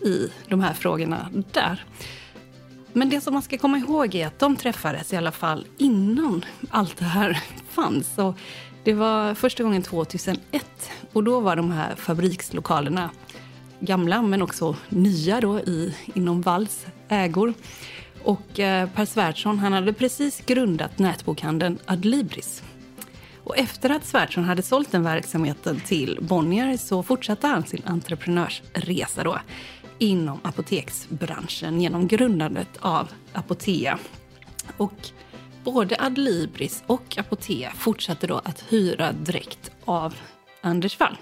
i 0.06 0.28
de 0.48 0.60
här 0.60 0.74
frågorna 0.74 1.30
där. 1.52 1.86
Men 2.94 3.10
det 3.10 3.22
som 3.22 3.34
man 3.34 3.42
ska 3.42 3.58
komma 3.58 3.78
ihåg 3.78 4.16
är 4.16 4.28
att 4.28 4.40
de 4.40 4.56
träffades 4.56 5.14
i 5.14 5.18
alla 5.18 5.32
fall 5.32 5.66
innan 5.78 6.46
allt 6.70 6.98
det 6.98 7.06
här 7.06 7.44
fanns. 7.70 8.18
Och 8.18 8.36
det 8.84 8.94
var 8.94 9.36
första 9.36 9.64
gången 9.64 9.82
2001 9.82 10.92
och 11.14 11.24
då 11.24 11.40
var 11.40 11.56
de 11.56 11.72
här 11.72 11.96
fabrikslokalerna 11.96 13.10
gamla 13.80 14.22
men 14.22 14.42
också 14.42 14.76
nya 14.90 15.42
då 15.42 15.60
i, 15.60 15.96
inom 16.14 16.42
Valls 16.42 16.86
ägor. 17.10 17.54
Och 18.24 18.60
eh, 18.60 18.90
Per 18.90 19.06
Svärdson 19.06 19.60
han 19.60 19.74
hade 19.74 19.94
precis 19.94 20.42
grundat 20.46 21.00
nätbokhandeln 21.00 21.80
Adlibris. 21.86 22.64
Och 23.44 23.58
efter 23.58 23.90
att 23.90 24.06
Svärdson 24.06 24.44
hade 24.44 24.62
sålt 24.62 24.92
den 24.92 25.04
verksamheten 25.04 25.80
till 25.80 26.20
Bonnier 26.22 26.78
så 26.78 27.04
fortsatte 27.04 27.48
han 27.48 27.66
sin 27.66 27.82
entreprenörsresa 27.86 29.24
då 29.24 29.38
inom 30.00 30.40
apoteksbranschen 30.44 31.82
genom 31.82 32.08
grundandet 32.08 32.70
av 32.80 33.12
Apotea. 33.34 34.00
Och 34.78 35.10
både 35.64 35.96
Adlibris 36.00 36.84
och 36.88 37.18
Apotea 37.18 37.72
fortsatte 37.76 38.28
då 38.28 38.38
att 38.38 38.66
hyra 38.70 39.12
direkt 39.12 39.72
av 39.86 40.16
Anders 40.62 41.00
Wall. 41.00 41.18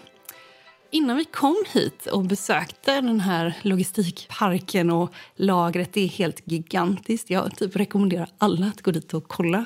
Innan 0.91 1.17
vi 1.17 1.25
kom 1.25 1.63
hit 1.73 2.05
och 2.05 2.25
besökte 2.25 3.01
den 3.01 3.19
här 3.19 3.53
logistikparken 3.61 4.89
och 4.89 5.13
lagret, 5.35 5.93
det 5.93 6.01
är 6.01 6.07
helt 6.07 6.41
gigantiskt. 6.45 7.29
Jag 7.29 7.55
typ 7.55 7.75
rekommenderar 7.75 8.29
alla 8.37 8.65
att 8.65 8.81
gå 8.81 8.91
dit 8.91 9.13
och 9.13 9.27
kolla. 9.27 9.65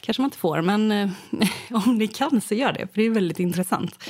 kanske 0.00 0.22
man 0.22 0.26
inte 0.26 0.38
får, 0.38 0.62
men 0.62 0.92
eh, 0.92 1.10
om 1.86 1.98
ni 1.98 2.08
kan 2.08 2.40
så 2.40 2.54
gör 2.54 2.72
det, 2.72 2.86
för 2.86 3.00
det 3.00 3.06
är 3.06 3.10
väldigt 3.10 3.40
intressant. 3.40 4.04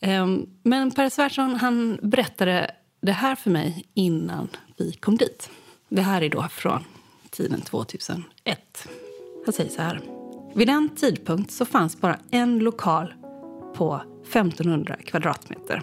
Eh, 0.00 0.26
men 0.62 0.90
Per 0.90 1.08
Svärdson 1.08 1.54
han 1.54 1.98
berättade 2.02 2.70
det 3.00 3.12
här 3.12 3.34
för 3.34 3.50
mig 3.50 3.84
innan 3.94 4.48
vi 4.76 4.92
kom 4.92 5.16
dit. 5.16 5.50
Det 5.88 6.02
här 6.02 6.22
är 6.22 6.28
då 6.28 6.48
från 6.50 6.84
tiden 7.30 7.60
2001. 7.60 8.88
Han 9.44 9.52
säger 9.52 9.70
så 9.70 9.82
här. 9.82 10.00
Vid 10.54 10.68
den 10.68 10.88
tidpunkt 10.88 11.52
så 11.52 11.64
fanns 11.64 12.00
bara 12.00 12.18
en 12.30 12.58
lokal 12.58 13.14
på 13.76 14.02
1500 14.28 14.96
kvadratmeter. 15.04 15.82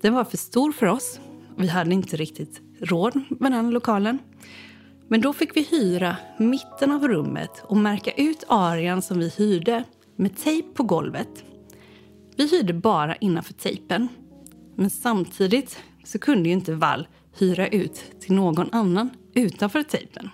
Den 0.00 0.14
var 0.14 0.24
för 0.24 0.36
stor 0.36 0.72
för 0.72 0.86
oss. 0.86 1.20
Vi 1.56 1.68
hade 1.68 1.94
inte 1.94 2.16
riktigt 2.16 2.60
råd 2.80 3.22
med 3.30 3.52
den 3.52 3.70
lokalen. 3.70 4.18
Men 5.08 5.20
då 5.20 5.32
fick 5.32 5.56
vi 5.56 5.62
hyra 5.70 6.16
mitten 6.38 6.92
av 6.92 7.08
rummet 7.08 7.62
och 7.64 7.76
märka 7.76 8.10
ut 8.10 8.44
arean 8.48 9.02
som 9.02 9.18
vi 9.18 9.28
hyrde 9.28 9.84
med 10.16 10.36
tejp 10.36 10.68
på 10.74 10.82
golvet. 10.82 11.44
Vi 12.36 12.48
hyrde 12.48 12.72
bara 12.72 13.16
innanför 13.16 13.52
tejpen. 13.52 14.08
Men 14.76 14.90
samtidigt 14.90 15.78
så 16.04 16.18
kunde 16.18 16.48
ju 16.48 16.54
inte 16.54 16.74
Wall 16.74 17.08
hyra 17.38 17.68
ut 17.68 18.02
till 18.20 18.34
någon 18.34 18.68
annan 18.72 19.10
utanför 19.34 19.82
tejpen. 19.82 20.28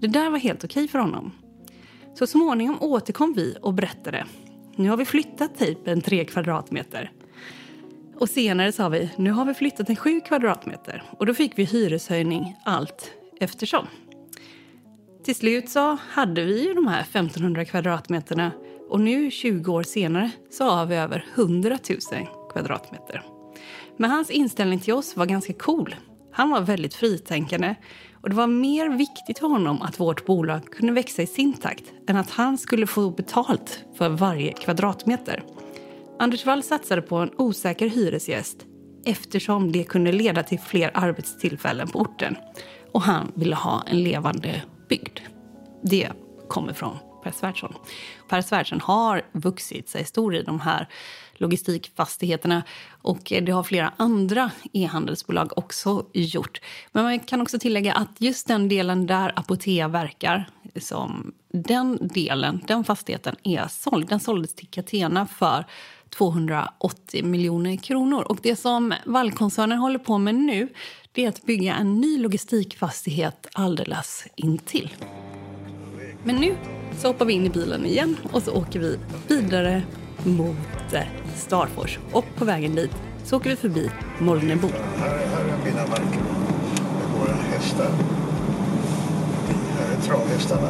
Det 0.00 0.06
där 0.06 0.30
var 0.30 0.38
helt 0.38 0.64
okej 0.64 0.88
för 0.88 0.98
honom. 0.98 1.32
Så 2.14 2.26
småningom 2.26 2.76
återkom 2.80 3.32
vi 3.32 3.56
och 3.62 3.74
berättade. 3.74 4.26
Nu 4.78 4.88
har 4.88 4.96
vi 4.96 5.04
flyttat 5.04 5.58
tejpen 5.58 6.00
tre 6.00 6.24
kvadratmeter. 6.24 7.10
Och 8.16 8.28
senare 8.28 8.72
sa 8.72 8.88
vi, 8.88 9.10
nu 9.16 9.30
har 9.30 9.44
vi 9.44 9.54
flyttat 9.54 9.86
den 9.86 9.96
sju 9.96 10.20
kvadratmeter. 10.20 11.02
Och 11.18 11.26
då 11.26 11.34
fick 11.34 11.58
vi 11.58 11.64
hyreshöjning 11.64 12.56
allt 12.64 13.10
eftersom. 13.40 13.86
Till 15.24 15.34
slut 15.34 15.68
så 15.68 15.98
hade 16.08 16.44
vi 16.44 16.66
ju 16.66 16.74
de 16.74 16.86
här 16.86 17.00
1500 17.00 17.64
kvadratmeterna 17.64 18.52
och 18.88 19.00
nu 19.00 19.30
20 19.30 19.72
år 19.72 19.82
senare 19.82 20.30
så 20.50 20.64
har 20.64 20.86
vi 20.86 20.96
över 20.96 21.26
100 21.34 21.78
000 22.12 22.28
kvadratmeter. 22.52 23.22
Men 23.96 24.10
hans 24.10 24.30
inställning 24.30 24.80
till 24.80 24.94
oss 24.94 25.16
var 25.16 25.26
ganska 25.26 25.52
cool. 25.52 25.94
Han 26.32 26.50
var 26.50 26.60
väldigt 26.60 26.94
fritänkande 26.94 27.74
och 28.20 28.28
det 28.30 28.36
var 28.36 28.46
mer 28.46 28.88
viktigt 28.88 29.38
för 29.38 29.48
honom 29.48 29.82
att 29.82 30.00
vårt 30.00 30.26
bolag 30.26 30.64
kunde 30.64 30.92
växa 30.92 31.22
i 31.22 31.26
sin 31.26 31.52
takt 31.52 31.84
än 32.08 32.16
att 32.16 32.30
han 32.30 32.58
skulle 32.58 32.86
få 32.86 33.10
betalt 33.10 33.84
för 33.94 34.08
varje 34.08 34.52
kvadratmeter. 34.52 35.42
Anders 36.18 36.46
Wall 36.46 36.62
satsade 36.62 37.02
på 37.02 37.16
en 37.16 37.30
osäker 37.36 37.88
hyresgäst 37.88 38.66
eftersom 39.04 39.72
det 39.72 39.84
kunde 39.84 40.12
leda 40.12 40.42
till 40.42 40.58
fler 40.60 40.90
arbetstillfällen 40.94 41.88
på 41.88 41.98
orten. 41.98 42.36
Och 42.92 43.02
han 43.02 43.32
ville 43.34 43.56
ha 43.56 43.82
en 43.86 44.02
levande 44.02 44.62
bygd. 44.88 45.20
Det 45.82 46.08
kommer 46.48 46.72
från 46.72 46.96
Per 47.24 47.30
Svärdson. 47.30 47.74
Per 48.28 48.40
Svärdson 48.40 48.80
har 48.80 49.22
vuxit 49.32 49.88
sig 49.88 50.04
stor 50.04 50.34
i 50.34 50.42
de 50.42 50.60
här 50.60 50.88
logistikfastigheterna. 51.40 52.62
Och 53.02 53.32
eh, 53.32 53.44
det 53.44 53.52
har 53.52 53.62
flera 53.62 53.92
andra 53.96 54.50
e-handelsbolag 54.72 55.58
också 55.58 56.06
gjort. 56.12 56.60
Men 56.92 57.04
man 57.04 57.20
kan 57.20 57.40
också 57.40 57.58
tillägga 57.58 57.92
att 57.92 58.16
just 58.18 58.46
den 58.46 58.68
delen 58.68 59.06
där 59.06 59.32
Apotea 59.36 59.88
verkar, 59.88 60.50
som 60.80 61.32
den 61.52 61.98
delen, 62.14 62.62
den 62.66 62.84
fastigheten 62.84 63.36
är 63.42 63.66
såld. 63.68 64.08
Den 64.08 64.20
såldes 64.20 64.54
till 64.54 64.68
Catena 64.68 65.26
för 65.26 65.64
280 66.10 67.24
miljoner 67.24 67.76
kronor. 67.76 68.22
Och 68.22 68.38
det 68.42 68.56
som 68.56 68.94
Wallkoncernen 69.04 69.78
håller 69.78 69.98
på 69.98 70.18
med 70.18 70.34
nu 70.34 70.68
det 71.12 71.24
är 71.24 71.28
att 71.28 71.42
bygga 71.42 71.74
en 71.74 72.00
ny 72.00 72.18
logistikfastighet 72.18 73.46
alldeles 73.52 74.26
intill. 74.34 74.94
Men 76.24 76.36
nu 76.36 76.56
så 76.98 77.08
hoppar 77.08 77.24
vi 77.24 77.32
in 77.32 77.46
i 77.46 77.50
bilen 77.50 77.86
igen 77.86 78.16
och 78.32 78.42
så 78.42 78.52
åker 78.52 78.80
vi 78.80 78.98
vidare 79.28 79.82
mot 80.24 80.92
eh, 80.92 81.02
Starfors. 81.38 81.98
Och 82.12 82.24
på 82.36 82.44
vägen 82.44 82.74
dit 82.74 82.90
så 83.24 83.36
åker 83.36 83.50
vi 83.50 83.56
förbi 83.56 83.90
Molnebo. 84.18 84.68
Här, 85.00 85.08
här 85.08 85.18
är 85.18 85.64
mina 85.70 85.80
marker 85.86 86.20
med 86.20 87.20
våra 87.20 87.34
hästar. 87.52 87.90
Här 89.78 89.96
är 89.96 90.00
travhästarna. 90.06 90.68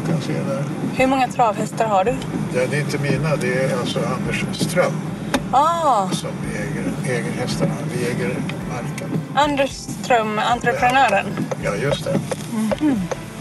Du 0.00 0.12
kan 0.12 0.20
se 0.20 0.32
där. 0.32 0.64
Hur 0.94 1.06
många 1.06 1.28
travhästar 1.28 1.86
har 1.86 2.04
du? 2.04 2.10
Ja, 2.54 2.60
det 2.70 2.76
är 2.76 2.80
inte 2.80 2.98
mina, 2.98 3.36
det 3.36 3.64
är 3.64 3.78
alltså 3.78 3.98
Anders 3.98 4.44
Ström 4.52 4.92
Ah, 5.52 6.08
som 6.10 6.30
äger, 6.54 7.14
äger 7.16 7.30
hästarna. 7.32 7.74
Vi 7.94 8.06
äger 8.06 8.28
marken. 8.68 9.08
Anders 9.34 9.70
Ström, 9.70 10.38
entreprenören. 10.38 11.26
Ja, 11.64 11.74
just 11.74 12.04
det. 12.04 12.20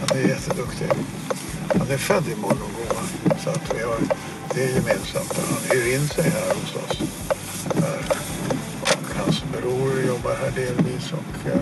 Han 0.09 0.17
är 0.17 0.27
jätteduktig. 0.27 0.87
Han 1.67 1.87
är 1.91 1.97
född 1.97 2.27
i 2.27 2.35
Morgongåva. 2.35 3.01
Så 3.43 3.49
att 3.49 3.73
vi 3.75 3.83
har, 3.83 3.97
det 4.55 4.63
är 4.63 4.69
gemensamt. 4.69 5.33
Han 5.37 5.77
hyr 5.77 5.95
in 5.95 6.07
sig 6.07 6.29
här 6.29 6.53
hos 6.55 6.75
oss. 6.75 6.99
Här. 7.75 7.99
Och 8.81 9.25
hans 9.25 9.43
bror 9.51 9.83
här 10.43 10.51
delvis 10.51 11.13
och 11.13 11.51
eh, 11.51 11.61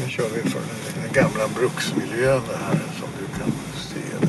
nu 0.00 0.08
kör 0.08 0.28
vi 0.34 0.50
från 0.50 0.62
den 1.02 1.12
gamla 1.12 1.48
bruksmiljön 1.54 2.42
här 2.62 2.78
som 2.98 3.08
du 3.18 3.38
kan 3.38 3.52
se. 3.88 4.26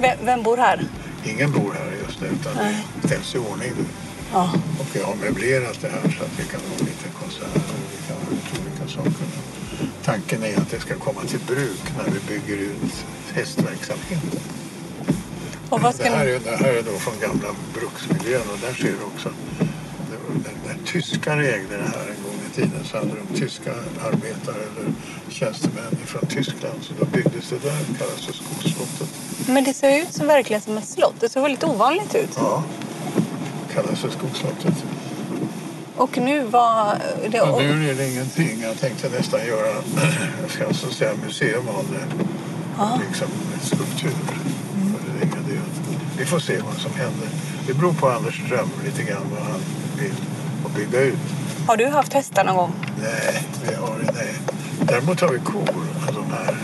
Vem, 0.00 0.18
vem 0.24 0.42
bor 0.42 0.56
här? 0.56 0.84
Ingen 1.24 1.52
bor 1.52 1.72
här 1.72 1.92
just 2.06 2.20
nu 2.20 2.26
utan 2.26 2.56
det 2.56 3.08
ställs 3.08 3.34
i 3.34 3.38
ordning. 3.38 3.72
Ja. 4.32 4.52
Och 4.80 4.96
jag 4.96 5.04
har 5.04 5.14
möblerat 5.14 5.80
det 5.80 5.88
här 5.88 6.16
så 6.18 6.24
att 6.24 6.38
vi 6.38 6.44
kan 6.44 6.60
ha 6.60 6.78
lite 6.78 7.08
konserter 7.20 7.74
och 7.74 7.92
vi 7.92 8.08
kan 8.08 8.16
ha 8.16 8.28
olika 8.32 8.88
saker. 8.88 9.26
Tanken 10.04 10.42
är 10.42 10.56
att 10.56 10.70
det 10.70 10.80
ska 10.80 10.94
komma 10.94 11.20
till 11.20 11.40
bruk 11.46 11.82
när 11.96 12.04
vi 12.04 12.20
bygger 12.28 12.62
ut 12.62 13.04
hästverksamheten. 13.36 14.40
Och 15.68 15.80
vad 15.80 15.94
ska 15.94 16.04
det, 16.04 16.10
här 16.10 16.26
är, 16.26 16.40
det 16.40 16.56
här 16.56 16.72
är 16.72 16.82
då 16.82 16.98
från 16.98 17.14
gamla 17.20 17.48
bruksmiljön 17.74 18.42
och 18.52 18.58
där 18.58 18.74
ser 18.74 18.94
du 19.00 19.04
också 19.14 19.28
det 20.44 20.50
när, 20.66 20.76
tyskar 20.84 21.38
ägde 21.38 21.76
det 21.76 21.90
här 21.96 22.06
en 22.14 22.22
gång 22.24 22.38
i 22.50 22.54
tiden 22.54 22.84
så 22.84 22.96
hade 22.96 23.08
de 23.08 23.40
tyska 23.40 23.70
arbetare 24.04 24.56
eller 24.56 24.92
tjänstemän 25.28 25.96
från 26.04 26.26
Tyskland 26.26 26.78
så 26.82 26.92
då 27.00 27.04
byggdes 27.04 27.48
det 27.48 27.58
där, 27.58 27.78
det 27.88 27.98
kallas 27.98 28.26
för 28.26 28.32
Skoslottet. 28.32 29.08
Men 29.48 29.64
det 29.64 29.74
ser 29.74 30.02
ut 30.02 30.12
som 30.12 30.26
verkligen 30.26 30.62
som 30.62 30.78
ett 30.78 30.88
slott. 30.88 31.14
Det 31.20 31.28
ser 31.28 31.40
väldigt 31.40 31.64
ovanligt 31.64 32.14
ut. 32.14 32.30
Ja, 32.36 32.64
kallas 33.74 34.00
för 34.00 34.10
Skoslottet. 34.10 34.84
Och 35.96 36.18
nu 36.18 36.44
var 36.44 36.98
det... 37.30 37.40
Och 37.40 37.62
nu 37.62 37.90
är 37.90 37.94
det 37.94 38.10
ingenting. 38.10 38.62
Jag 38.62 38.80
tänkte 38.80 39.08
nästan 39.08 39.46
göra, 39.46 39.68
jag 40.42 40.50
ska 40.50 40.66
alltså 40.66 40.90
säga 40.90 41.12
museum 41.26 41.68
av 41.68 41.84
det. 41.92 42.24
Ja. 42.78 43.00
Liksom 43.08 43.28
en 43.54 43.60
skulptur. 43.60 44.10
Det 45.20 45.26
det. 45.26 45.60
Vi 46.18 46.24
får 46.24 46.38
se 46.38 46.58
vad 46.58 46.74
som 46.74 46.90
händer. 46.90 47.28
Det 47.66 47.74
beror 47.74 47.92
på 47.92 48.08
Anders 48.08 48.42
Ström 48.46 48.68
lite 48.84 49.02
grann 49.02 49.22
vad 49.30 49.42
han 49.42 49.60
vill 49.98 50.14
och 50.64 50.70
bygga 50.70 51.00
ut. 51.00 51.18
Har 51.66 51.76
du 51.76 51.86
haft 51.86 52.12
hästar 52.12 52.44
någon 52.44 52.56
gång? 52.56 52.72
Nej, 53.02 53.42
vi 53.68 53.74
har 53.74 53.98
nej. 54.14 54.34
Däremot 54.80 55.20
har 55.20 55.28
vi 55.28 55.38
kor, 55.38 55.86
alltså 56.06 56.20
de 56.20 56.32
här 56.32 56.56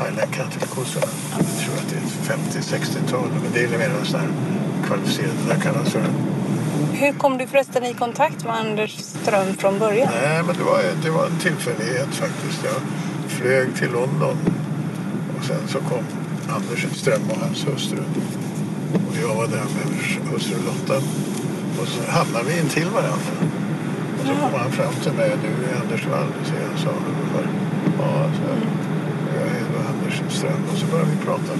Highland 0.00 0.34
Cattle-kossorna. 0.34 1.06
Jag 1.38 1.46
tror 1.46 1.74
att 1.74 1.88
det 1.90 2.32
är 2.32 2.60
50-60-tal, 2.60 3.28
men 3.42 3.52
det 3.52 3.64
är 3.64 3.78
mer 3.78 3.90
sådana 4.04 4.26
här 4.26 4.34
kvalificerade. 4.86 5.32
Det 5.46 5.54
där 5.54 5.60
kallas 5.60 5.88
för 5.88 6.04
Hur 6.92 7.12
kom 7.12 7.38
du 7.38 7.46
förresten 7.46 7.84
i 7.84 7.94
kontakt 7.94 8.44
med 8.44 8.54
Anders 8.54 8.98
Ström 8.98 9.54
från 9.58 9.78
början? 9.78 10.08
Nej, 10.22 10.42
men 10.42 10.56
det 10.56 10.62
var, 10.62 10.82
det 11.02 11.10
var 11.10 11.26
en 11.26 11.38
tillfällighet 11.38 12.14
faktiskt. 12.14 12.64
Jag 12.64 12.82
flög 13.28 13.76
till 13.76 13.90
London 13.92 14.36
sen 15.42 15.62
så 15.68 15.78
kom 15.78 16.04
Anders 16.56 16.86
Ström 17.00 17.22
och 17.30 17.36
hans 17.44 17.66
hustru. 17.66 18.02
Och 18.92 19.14
jag 19.22 19.34
var 19.34 19.46
där 19.46 19.66
med 19.76 19.86
hustru 20.32 20.56
Lotta. 20.66 20.96
Och 21.80 21.88
så 21.88 22.10
hamnade 22.10 22.44
vi 22.44 22.60
intill 22.60 22.88
varandra. 22.94 23.32
Och 24.20 24.26
så 24.26 24.32
kom 24.32 24.60
han 24.60 24.72
fram 24.72 24.94
till 25.02 25.12
mig. 25.12 25.30
Du 25.42 25.48
är 25.70 25.80
Anders 25.82 26.06
Wall, 26.06 26.30
så 26.44 26.52
jag 26.64 26.78
sa 26.84 26.90
ungefär. 27.10 27.46
Ja, 27.98 28.30
så 28.36 28.42
jag, 28.50 28.58
jag 29.36 29.66
då 29.72 29.78
Anders 29.92 30.22
Ström. 30.36 30.60
Och 30.72 30.78
så 30.78 30.86
började 30.86 31.10
vi 31.10 31.24
prata. 31.26 31.52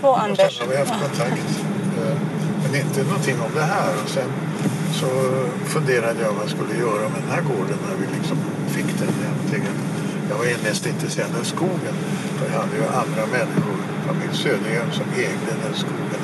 Två 0.00 0.08
Och 0.08 0.22
Anders. 0.22 0.58
sen 0.58 0.66
har 0.68 0.72
vi 0.74 0.78
haft 0.78 1.00
kontakt. 1.06 1.48
eh, 2.02 2.16
Men 2.62 2.80
inte 2.80 3.02
någonting 3.04 3.36
om 3.46 3.52
det 3.54 3.66
här. 3.76 3.90
Och 4.04 4.08
sen 4.10 4.30
så 5.00 5.08
funderade 5.74 6.20
jag 6.24 6.32
vad 6.32 6.42
jag 6.42 6.50
skulle 6.56 6.74
göra 6.86 7.04
med 7.14 7.20
den 7.24 7.32
här 7.36 7.42
gården 7.50 7.78
när 7.88 7.96
vi 8.00 8.06
liksom 8.18 8.36
fick 8.76 8.90
den 8.98 9.14
äntligen. 9.30 9.76
Jag 10.30 10.36
var 10.38 10.44
mest 10.68 10.86
intresserad 10.86 11.30
av 11.40 11.44
skogen. 11.44 11.94
För 12.42 12.52
jag 12.52 12.60
hade 12.60 12.76
ju 12.76 12.84
andra 12.84 13.26
människor, 13.38 13.76
familj 14.06 14.34
Södergren, 14.34 14.92
som 14.92 15.04
ägde 15.16 15.52
den 15.62 15.74
skogen. 15.74 16.22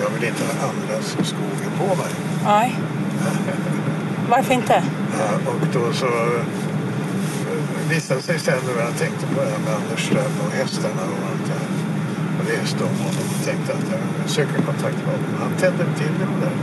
Jag 0.00 0.10
vill 0.10 0.24
inte 0.28 0.44
ha 0.44 0.68
andras 0.68 1.06
skogen 1.32 1.70
på 1.78 1.86
mig. 1.96 2.12
Nej. 2.44 2.78
Varför 4.30 4.54
inte? 4.54 4.82
Ja, 5.18 5.50
och 5.50 5.66
då 5.72 5.92
så 5.92 6.06
eh, 6.06 6.44
visade 7.90 8.22
sig 8.22 8.38
sen 8.38 8.58
när 8.66 8.82
jag 8.82 8.98
tänkte 8.98 9.26
på 9.26 9.40
det 9.40 9.50
här 9.50 9.58
med 9.58 9.74
Anders 9.74 10.06
Ström 10.06 10.32
och 10.46 10.52
hästarna 10.52 11.02
och 11.02 11.30
allt 11.30 11.46
det 11.46 11.52
här. 11.52 11.68
Och 12.38 12.44
läste 12.44 12.84
om 12.84 12.96
honom 12.96 13.24
och 13.38 13.44
tänkte 13.44 13.72
att 13.72 13.90
jag 13.90 14.30
söker 14.30 14.62
kontakt 14.62 14.96
med 14.96 15.14
honom. 15.14 15.30
Han 15.40 15.52
tände 15.58 15.84
till 15.84 16.12
det 16.18 16.46
där. 16.46 16.56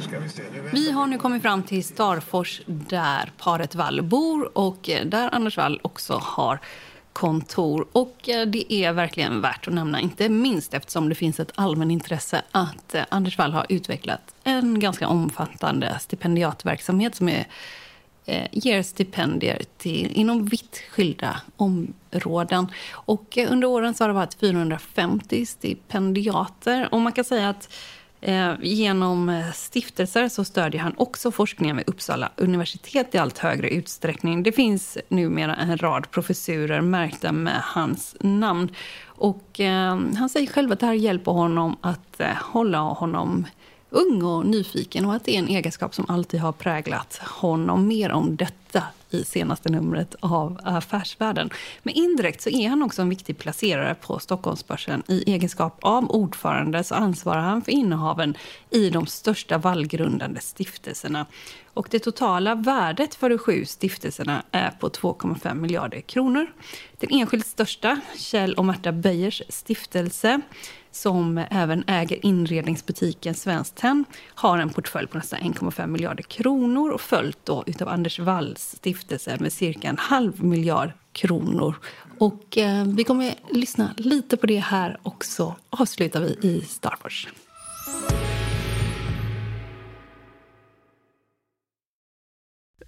Ska 0.00 0.18
vi 0.18 0.70
Vi 0.72 0.90
har 0.90 1.06
nu 1.06 1.18
kommit 1.18 1.42
fram 1.42 1.62
till 1.62 1.84
Starfors 1.84 2.60
där 2.66 3.32
paret 3.38 3.74
Wall 3.74 4.02
bor 4.02 4.58
och 4.58 4.90
eh, 4.90 5.06
där 5.06 5.34
Anders 5.34 5.56
Wall 5.56 5.80
också 5.82 6.20
har 6.22 6.58
kontor. 7.12 7.86
Och 7.92 8.28
eh, 8.28 8.46
det 8.46 8.72
är 8.72 8.92
verkligen 8.92 9.40
värt 9.40 9.68
att 9.68 9.74
nämna, 9.74 10.00
inte 10.00 10.28
minst 10.28 10.74
eftersom 10.74 11.08
det 11.08 11.14
finns 11.14 11.40
ett 11.40 11.52
allmänintresse 11.54 12.42
att 12.50 12.94
eh, 12.94 13.04
Anders 13.08 13.38
Wall 13.38 13.52
har 13.52 13.66
utvecklat 13.68 14.34
en 14.44 14.80
ganska 14.80 15.08
omfattande 15.08 15.98
stipendiatverksamhet 16.00 17.14
som 17.14 17.28
är 17.28 17.46
eh, 18.24 18.46
ger 18.52 18.82
stipendier 18.82 19.62
till, 19.78 20.12
inom 20.12 20.46
vitt 20.46 20.82
skilda 20.90 21.40
områden. 21.56 22.66
Och 22.92 23.38
eh, 23.38 23.52
under 23.52 23.68
åren 23.68 23.94
så 23.94 24.04
har 24.04 24.08
det 24.08 24.14
varit 24.14 24.34
450 24.34 25.46
stipendiater. 25.46 26.88
Och 26.92 27.00
man 27.00 27.12
kan 27.12 27.24
säga 27.24 27.48
att 27.48 27.74
Eh, 28.24 28.54
genom 28.62 29.28
eh, 29.28 29.52
stiftelser 29.52 30.28
så 30.28 30.44
stödjer 30.44 30.80
han 30.80 30.94
också 30.96 31.30
forskningen 31.30 31.76
vid 31.76 31.88
Uppsala 31.88 32.30
universitet 32.36 33.14
i 33.14 33.18
allt 33.18 33.38
högre 33.38 33.70
utsträckning. 33.70 34.42
Det 34.42 34.52
finns 34.52 34.98
numera 35.08 35.56
en 35.56 35.78
rad 35.78 36.10
professurer 36.10 36.80
märkta 36.80 37.32
med 37.32 37.60
hans 37.62 38.16
namn. 38.20 38.68
Och 39.04 39.60
eh, 39.60 40.00
han 40.16 40.28
säger 40.28 40.46
själv 40.46 40.72
att 40.72 40.80
det 40.80 40.86
här 40.86 40.92
hjälper 40.92 41.32
honom 41.32 41.76
att 41.80 42.20
eh, 42.20 42.26
hålla 42.26 42.78
honom 42.78 43.46
ung 43.90 44.22
och 44.22 44.46
nyfiken 44.46 45.06
och 45.06 45.14
att 45.14 45.24
det 45.24 45.34
är 45.34 45.38
en 45.38 45.48
egenskap 45.48 45.94
som 45.94 46.04
alltid 46.08 46.40
har 46.40 46.52
präglat 46.52 47.20
honom. 47.22 47.88
Mer 47.88 48.12
om 48.12 48.36
detta 48.36 48.82
i 49.14 49.24
senaste 49.24 49.68
numret 49.68 50.14
av 50.20 50.60
Affärsvärlden. 50.62 51.50
Men 51.82 51.94
indirekt 51.94 52.40
så 52.42 52.50
är 52.50 52.68
han 52.68 52.82
också 52.82 53.02
en 53.02 53.08
viktig 53.08 53.38
placerare 53.38 53.94
på 53.94 54.18
Stockholmsbörsen. 54.18 55.02
I 55.08 55.32
egenskap 55.32 55.78
av 55.80 56.10
ordförande 56.10 56.84
så 56.84 56.94
ansvarar 56.94 57.40
han 57.40 57.62
för 57.62 57.72
innehaven 57.72 58.36
i 58.70 58.90
de 58.90 59.06
största 59.06 59.58
vallgrundande 59.58 60.40
stiftelserna. 60.40 61.26
Och 61.74 61.88
det 61.90 61.98
totala 61.98 62.54
värdet 62.54 63.14
för 63.14 63.30
de 63.30 63.38
sju 63.38 63.64
stiftelserna 63.64 64.42
är 64.50 64.70
på 64.70 64.88
2,5 64.88 65.54
miljarder 65.54 66.00
kronor. 66.00 66.46
Den 66.98 67.10
enskilt 67.12 67.46
största, 67.46 68.00
Kjell 68.16 68.54
och 68.54 68.64
Märta 68.64 68.92
Beijers 68.92 69.42
stiftelse, 69.48 70.40
som 70.92 71.44
även 71.50 71.84
äger 71.86 72.26
inredningsbutiken 72.26 73.34
Svenskt 73.34 73.76
Tenn, 73.76 74.04
har 74.34 74.58
en 74.58 74.70
portfölj 74.70 75.06
på 75.06 75.18
nästan 75.18 75.40
1,5 75.40 75.86
miljarder 75.86 76.22
kronor 76.22 76.90
och 76.90 77.00
följt 77.00 77.38
då 77.44 77.64
utav 77.66 77.88
Anders 77.88 78.18
Walls 78.18 78.74
stiftelse 78.76 79.36
med 79.40 79.52
cirka 79.52 79.88
en 79.88 79.98
halv 79.98 80.44
miljard 80.44 80.92
kronor. 81.12 81.74
Och 82.18 82.58
eh, 82.58 82.84
vi 82.84 83.04
kommer 83.04 83.34
lyssna 83.50 83.94
lite 83.96 84.36
på 84.36 84.46
det 84.46 84.58
här 84.58 85.00
och 85.02 85.24
så 85.24 85.54
avslutar 85.70 86.20
vi 86.20 86.48
i 86.48 86.60
Starfors. 86.60 87.28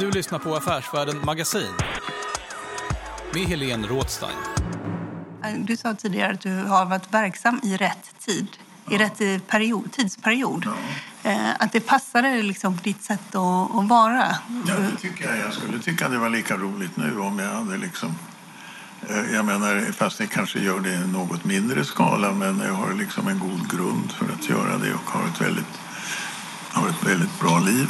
Du 0.00 0.10
lyssnar 0.10 0.38
på 0.38 0.56
Affärsvärlden 0.56 1.20
Magasin 1.24 1.72
med 3.34 3.42
Helene 3.46 3.86
Rådstein. 3.86 4.36
Du 5.58 5.76
sa 5.76 5.94
tidigare 5.94 6.32
att 6.32 6.40
du 6.40 6.56
har 6.56 6.84
varit 6.86 7.14
verksam 7.14 7.60
i 7.62 7.76
rätt 7.76 8.14
tid, 8.18 8.46
i 8.90 8.98
rätt 8.98 9.46
period, 9.46 9.92
tidsperiod. 9.92 10.66
Eh, 11.22 11.50
Att 11.58 11.72
det 11.72 11.80
passade 11.80 12.42
liksom 12.42 12.76
ditt 12.82 13.02
sätt 13.02 13.34
att, 13.34 13.76
att 13.76 13.88
vara. 13.88 14.36
Ja, 14.66 14.74
det 14.74 14.96
tycker 15.00 15.24
jag. 15.28 15.38
Jag 15.46 15.52
skulle 15.52 15.78
tycka 15.78 16.08
det 16.08 16.18
var 16.18 16.28
lika 16.28 16.56
roligt 16.56 16.96
nu 16.96 17.18
om 17.20 17.38
jag 17.38 17.50
hade 17.54 17.76
liksom... 17.76 18.14
eh, 19.08 19.34
Jag 19.34 19.44
menar, 19.44 19.92
fast 19.92 20.18
det 20.18 20.26
kanske 20.26 20.58
gör 20.60 20.80
det 20.80 20.92
i 20.94 21.06
något 21.06 21.44
mindre 21.44 21.84
skala, 21.84 22.32
men 22.32 22.60
jag 22.66 22.74
har 22.74 22.94
liksom 22.94 23.28
en 23.28 23.38
god 23.38 23.70
grund 23.70 24.12
för 24.12 24.24
att 24.32 24.48
göra 24.48 24.78
det 24.78 24.94
och 24.94 25.10
har 25.10 25.28
ett 25.28 25.40
väldigt, 25.40 25.80
har 26.72 26.88
ett 26.88 27.06
väldigt 27.06 27.40
bra 27.40 27.58
liv. 27.58 27.88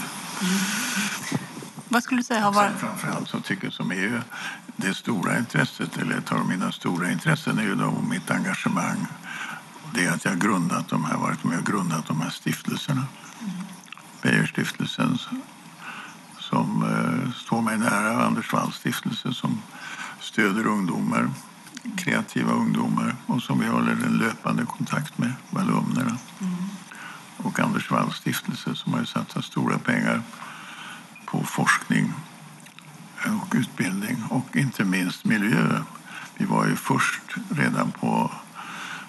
Vad 1.93 2.03
skulle 2.03 2.21
du 2.21 2.25
säga 2.25 2.41
har 2.41 2.53
varit... 2.53 2.77
Framförallt 2.77 3.29
så 3.29 3.41
tycker 3.41 3.71
som 3.71 3.91
ju 3.91 4.21
det 4.77 4.95
stora 4.95 5.39
intresset, 5.39 5.97
eller 5.97 6.17
ett 6.17 6.33
av 6.33 6.49
mina 6.49 6.73
stora 6.73 7.11
intressen 7.11 7.59
är 7.59 7.63
ju 7.63 7.75
då 7.75 7.91
mitt 8.11 8.31
engagemang. 8.31 9.07
Det 9.95 10.05
är 10.05 10.13
att 10.13 10.25
jag 10.25 10.39
grundat 10.39 10.89
de 10.89 11.05
här, 11.05 11.17
varit 11.17 11.45
med 11.45 11.59
och 11.59 11.67
grundat 11.67 12.07
de 12.07 12.21
här 12.21 12.31
stiftelserna. 12.31 13.05
Beijerstiftelsen 14.23 15.19
som 16.39 16.83
eh, 16.83 17.33
står 17.33 17.63
mig 17.63 17.79
nära, 17.79 18.25
Anders 18.25 18.53
Walls 18.53 18.75
stiftelse 18.75 19.35
som 19.35 19.63
stöder 20.21 20.67
ungdomar, 20.67 21.31
kreativa 21.97 22.53
ungdomar 22.53 23.17
och 23.27 23.43
som 23.43 23.61
vi 23.61 23.67
håller 23.67 23.93
en 23.93 24.19
löpande 24.19 24.67
kontakt 24.67 25.19
med, 25.19 25.33
alumnerna. 25.57 26.19
Och 27.37 27.61
Anders 27.61 27.91
Walls 27.91 28.17
stiftelse 28.17 28.75
som 28.75 28.95
har 28.95 29.05
satsat 29.05 29.45
stora 29.45 29.79
pengar 29.79 30.23
på 31.31 31.45
forskning 31.45 32.13
och 33.27 33.55
utbildning 33.55 34.25
och 34.31 34.57
inte 34.57 34.85
minst 34.85 35.25
miljö. 35.25 35.83
Vi 36.35 36.45
var 36.45 36.67
ju 36.67 36.77
först 36.77 37.23
redan 37.51 37.93
på 37.93 38.31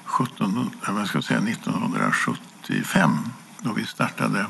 17, 0.05 0.71
jag 0.85 0.93
vad 0.93 1.07
ska 1.07 1.17
jag 1.17 1.23
säga, 1.23 1.39
1975 1.39 3.17
då 3.61 3.73
vi 3.73 3.85
startade 3.85 4.45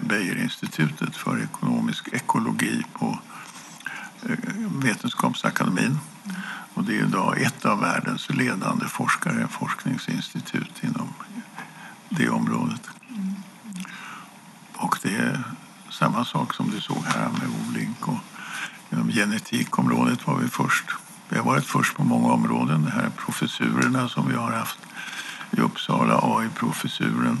Beijerinstitutet 0.00 1.16
för 1.16 1.42
ekonomisk 1.42 2.08
ekologi 2.12 2.82
på 2.92 3.18
eh, 4.28 4.38
Vetenskapsakademin. 4.82 5.98
Och 6.74 6.84
det 6.84 6.96
är 6.96 7.02
idag 7.02 7.42
ett 7.42 7.64
av 7.64 7.80
världens 7.80 8.30
ledande 8.30 8.86
forskare, 8.86 9.48
forskningsinstitut 9.48 10.82
inom 10.84 11.14
det 12.08 12.28
området. 12.28 12.90
Och 14.74 14.98
det 15.02 15.16
är 15.16 15.42
samma 15.98 16.24
sak 16.24 16.54
som 16.54 16.70
du 16.70 16.80
såg 16.80 17.04
här 17.04 17.28
med 17.28 17.48
Olink. 17.68 18.08
Och 18.08 18.18
inom 18.92 19.08
genetikområdet 19.08 20.26
var 20.26 20.36
vi 20.36 20.48
först. 20.48 20.90
Vi 21.28 21.38
har 21.38 21.44
varit 21.44 21.66
först 21.66 21.96
på 21.96 22.04
många 22.04 22.32
områden. 22.32 22.84
De 22.84 22.90
här 22.90 23.10
professurerna 23.16 24.08
som 24.08 24.28
vi 24.28 24.34
har 24.34 24.52
haft 24.52 24.78
i 25.50 25.60
Uppsala, 25.60 26.20
AI-professuren 26.22 27.38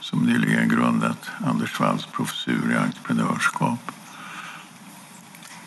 som 0.00 0.18
nyligen 0.18 0.68
grundat 0.68 1.30
Anders 1.46 1.80
Walls 1.80 2.06
professur 2.06 2.72
i 2.72 2.76
entreprenörskap. 2.76 3.92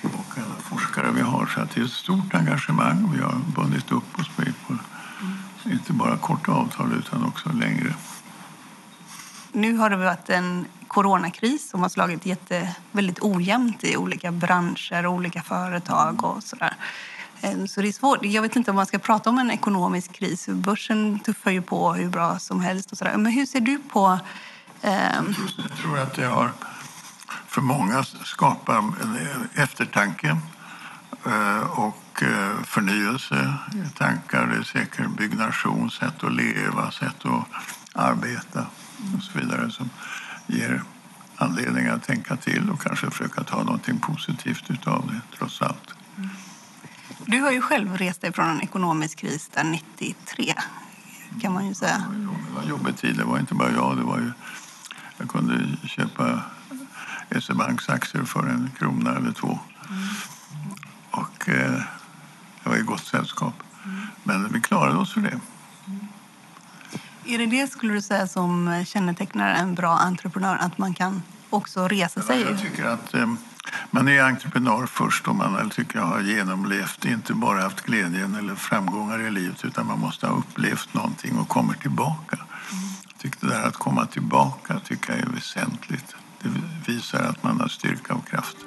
Och 0.01 0.37
alla 0.37 0.61
forskare 0.61 1.11
vi 1.11 1.21
har. 1.21 1.45
Så 1.45 1.61
att 1.61 1.71
det 1.71 1.81
är 1.81 1.85
ett 1.85 1.91
stort 1.91 2.33
engagemang. 2.33 3.11
Vi 3.15 3.21
har 3.21 3.35
bundit 3.55 3.91
upp 3.91 4.19
oss 4.19 4.29
på, 4.29 4.43
på 4.67 4.77
inte 5.69 5.93
bara 5.93 6.17
korta 6.17 6.51
avtal 6.51 6.93
utan 6.93 7.23
också 7.23 7.49
längre. 7.49 7.93
Nu 9.51 9.77
har 9.77 9.89
det 9.89 9.97
varit 9.97 10.29
en 10.29 10.65
coronakris 10.91 11.69
som 11.69 11.82
har 11.82 11.89
slagit 11.89 12.25
jätte, 12.25 12.75
väldigt 12.91 13.21
ojämnt 13.21 13.84
i 13.84 13.97
olika 13.97 14.32
branscher 14.32 15.06
och 15.06 15.13
olika 15.13 15.41
företag 15.41 16.23
och 16.23 16.43
sådär. 16.43 16.73
Ehm, 17.41 17.67
så 17.67 17.82
det 17.82 17.88
är 17.88 17.91
svårt. 17.91 18.25
Jag 18.25 18.41
vet 18.41 18.56
inte 18.56 18.71
om 18.71 18.75
man 18.75 18.86
ska 18.86 18.99
prata 18.99 19.30
om 19.30 19.38
en 19.38 19.51
ekonomisk 19.51 20.13
kris. 20.13 20.47
Börsen 20.47 21.19
tuffar 21.19 21.51
ju 21.51 21.62
på 21.62 21.93
hur 21.93 22.10
bra 22.10 22.39
som 22.39 22.62
helst 22.62 22.91
och 22.91 22.97
sådär. 22.97 23.17
Men 23.17 23.32
hur 23.32 23.45
ser 23.45 23.60
du 23.60 23.80
på... 23.80 24.19
Eh... 24.82 24.91
Jag 25.58 25.77
tror 25.82 25.99
att 25.99 26.13
det 26.13 26.25
har 26.25 26.51
för 27.47 27.62
många 27.62 28.04
skapat 28.04 28.77
en 28.77 29.17
eftertanke 29.56 30.38
eh, 31.25 31.80
och 31.80 32.23
eh, 32.23 32.63
förnyelse 32.63 33.54
i 33.73 33.97
tankar. 33.97 34.47
Det 34.47 34.58
är 34.58 34.63
säkert 34.63 35.10
byggnation, 35.17 35.91
sätt 35.91 36.23
att 36.23 36.34
leva, 36.34 36.91
sätt 36.91 37.25
att 37.25 37.43
arbeta 37.93 38.65
och 39.15 39.23
så 39.23 39.39
vidare 39.39 39.71
som 39.71 39.89
ger 40.51 40.83
anledning 41.35 41.87
att 41.87 42.03
tänka 42.03 42.35
till 42.35 42.69
och 42.69 42.81
kanske 42.81 43.11
försöka 43.11 43.43
ta 43.43 43.63
någonting 43.63 43.99
positivt 43.99 44.69
utav 44.69 45.07
det 45.07 45.37
trots 45.37 45.61
allt. 45.61 45.95
Du 47.25 47.41
har 47.41 47.51
ju 47.51 47.61
själv 47.61 47.97
rest 47.97 48.21
dig 48.21 48.33
från 48.33 48.49
en 48.49 48.61
ekonomisk 48.61 49.17
kris 49.17 49.49
där 49.53 49.63
93, 49.63 50.53
kan 51.41 51.53
man 51.53 51.67
ju 51.67 51.73
säga. 51.73 52.03
Det 52.47 52.55
var 52.55 52.63
jobbig 52.69 52.97
tid. 52.97 53.17
Det 53.17 53.23
var 53.23 53.39
inte 53.39 53.53
bara 53.53 53.71
jag. 53.71 53.97
Det 53.97 54.03
var 54.03 54.17
ju, 54.17 54.31
jag 55.17 55.29
kunde 55.29 55.77
köpa 55.87 56.41
SE-banks 57.41 57.89
aktier 57.89 58.23
för 58.23 58.47
en 58.47 58.71
krona 58.77 59.15
eller 59.15 59.31
två. 59.31 59.59
Och 61.11 61.49
eh, 61.49 61.81
jag 62.63 62.71
var 62.71 62.77
i 62.77 62.81
gott 62.81 63.05
sällskap. 63.05 63.53
Men 64.23 64.53
vi 64.53 64.61
klarade 64.61 64.97
oss 64.97 65.13
för 65.13 65.21
det. 65.21 65.39
Är 67.25 67.38
det 67.38 67.45
det, 67.45 67.71
skulle 67.71 67.93
du 67.93 68.01
säga, 68.01 68.27
som 68.27 68.84
kännetecknar 68.88 69.53
en 69.53 69.75
bra 69.75 69.89
entreprenör? 69.89 70.57
Att 70.60 70.77
man 70.77 70.93
kan 70.93 71.23
också 71.49 71.88
resa 71.88 72.21
sig? 72.21 72.41
Jag 72.41 72.60
tycker 72.60 72.86
att 72.86 73.13
eh, 73.13 73.34
man 73.91 74.07
är 74.07 74.23
entreprenör 74.23 74.86
först 74.86 75.27
om 75.27 75.38
man 75.38 75.69
tycker 75.69 75.99
jag 75.99 76.05
har 76.05 76.21
genomlevt, 76.21 77.05
inte 77.05 77.34
bara 77.34 77.62
haft 77.62 77.81
glädjen 77.81 78.36
eller 78.36 78.55
framgångar 78.55 79.19
i 79.19 79.31
livet 79.31 79.65
utan 79.65 79.88
man 79.88 79.99
måste 79.99 80.27
ha 80.27 80.38
upplevt 80.38 80.93
någonting 80.93 81.38
och 81.38 81.47
kommer 81.47 81.73
tillbaka. 81.73 82.38
Jag 83.07 83.17
tycker 83.17 83.47
det 83.47 83.53
där 83.53 83.67
att 83.67 83.77
komma 83.77 84.05
tillbaka 84.05 84.79
tycker 84.79 85.13
jag 85.13 85.21
är 85.21 85.34
väsentligt. 85.34 86.15
Det 86.39 86.49
visar 86.91 87.19
att 87.19 87.43
man 87.43 87.62
har 87.62 87.67
styrka 87.67 88.13
och 88.13 88.27
kraft. 88.27 88.57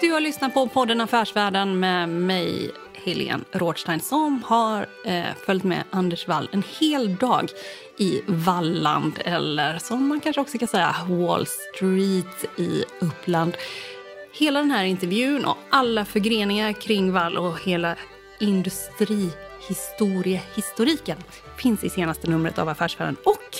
Du 0.00 0.12
har 0.12 0.20
lyssnat 0.20 0.54
på 0.54 0.68
podden 0.68 1.00
Affärsvärlden 1.00 1.80
med 1.80 2.08
mig, 2.08 2.70
Helene 3.04 3.44
Rådstein 3.52 4.00
som 4.00 4.42
har 4.46 4.86
eh, 5.04 5.24
följt 5.46 5.64
med 5.64 5.84
Anders 5.90 6.28
Wall 6.28 6.48
en 6.52 6.62
hel 6.80 7.16
dag 7.16 7.50
i 7.98 8.22
Valland 8.26 9.12
eller 9.24 9.78
som 9.78 10.08
man 10.08 10.20
kanske 10.20 10.40
också 10.40 10.58
kan 10.58 10.68
säga 10.68 10.96
Wall 11.08 11.46
Street 11.46 12.44
i 12.56 12.84
Uppland. 13.00 13.56
Hela 14.32 14.60
den 14.60 14.70
här 14.70 14.84
intervjun 14.84 15.44
och 15.44 15.56
alla 15.70 16.04
förgreningar 16.04 16.72
kring 16.72 17.12
Wall 17.12 17.38
och 17.38 17.60
hela 17.60 17.96
industrihistoriehistoriken 18.38 21.18
finns 21.56 21.84
i 21.84 21.90
senaste 21.90 22.30
numret 22.30 22.58
av 22.58 22.68
Affärsvärlden. 22.68 23.16
Och 23.24 23.56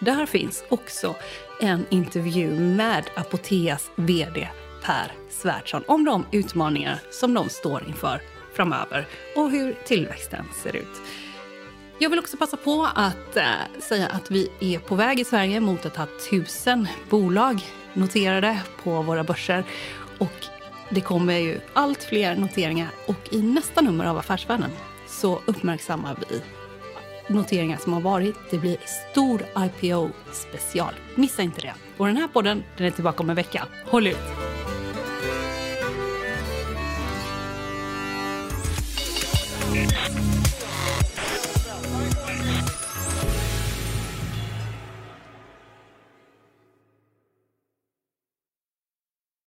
där 0.00 0.26
finns 0.26 0.64
också 0.68 1.14
en 1.60 1.86
intervju 1.90 2.50
med 2.50 3.04
Apoteas 3.16 3.90
vd 3.96 4.48
Per 4.84 5.12
Svärdson 5.30 5.82
om 5.86 6.04
de 6.04 6.26
utmaningar 6.32 6.98
som 7.10 7.34
de 7.34 7.48
står 7.48 7.84
inför 7.88 8.20
framöver 8.54 9.06
och 9.36 9.50
hur 9.50 9.76
tillväxten 9.84 10.44
ser 10.62 10.76
ut. 10.76 11.02
Jag 11.98 12.10
vill 12.10 12.18
också 12.18 12.36
passa 12.36 12.56
på 12.56 12.88
att 12.94 13.36
äh, 13.36 13.44
säga 13.80 14.06
att 14.08 14.30
vi 14.30 14.50
är 14.60 14.78
på 14.78 14.94
väg 14.94 15.20
i 15.20 15.24
Sverige 15.24 15.60
mot 15.60 15.86
att 15.86 15.96
ha 15.96 16.06
tusen 16.30 16.88
bolag 17.10 17.60
noterade 17.94 18.60
på 18.82 19.02
våra 19.02 19.24
börser. 19.24 19.64
Och 20.18 20.46
det 20.90 21.00
kommer 21.00 21.38
ju 21.38 21.60
allt 21.72 22.04
fler 22.04 22.36
noteringar 22.36 22.88
och 23.06 23.28
i 23.30 23.42
nästa 23.42 23.80
nummer 23.80 24.04
av 24.04 24.18
Affärsvärlden 24.18 24.70
så 25.08 25.40
uppmärksammar 25.46 26.16
vi 26.28 26.42
noteringar 27.34 27.78
som 27.78 27.92
har 27.92 28.00
varit. 28.00 28.36
Det 28.50 28.58
blir 28.58 28.76
stor 29.10 29.42
IPO 29.58 30.10
special. 30.32 30.94
Missa 31.14 31.42
inte 31.42 31.60
det. 31.60 31.74
Och 31.96 32.06
den 32.06 32.16
här 32.16 32.28
podden 32.28 32.62
den 32.76 32.86
är 32.86 32.90
tillbaka 32.90 33.22
om 33.22 33.30
en 33.30 33.36
vecka. 33.36 33.66
Håll 33.86 34.06
ut! 34.06 34.53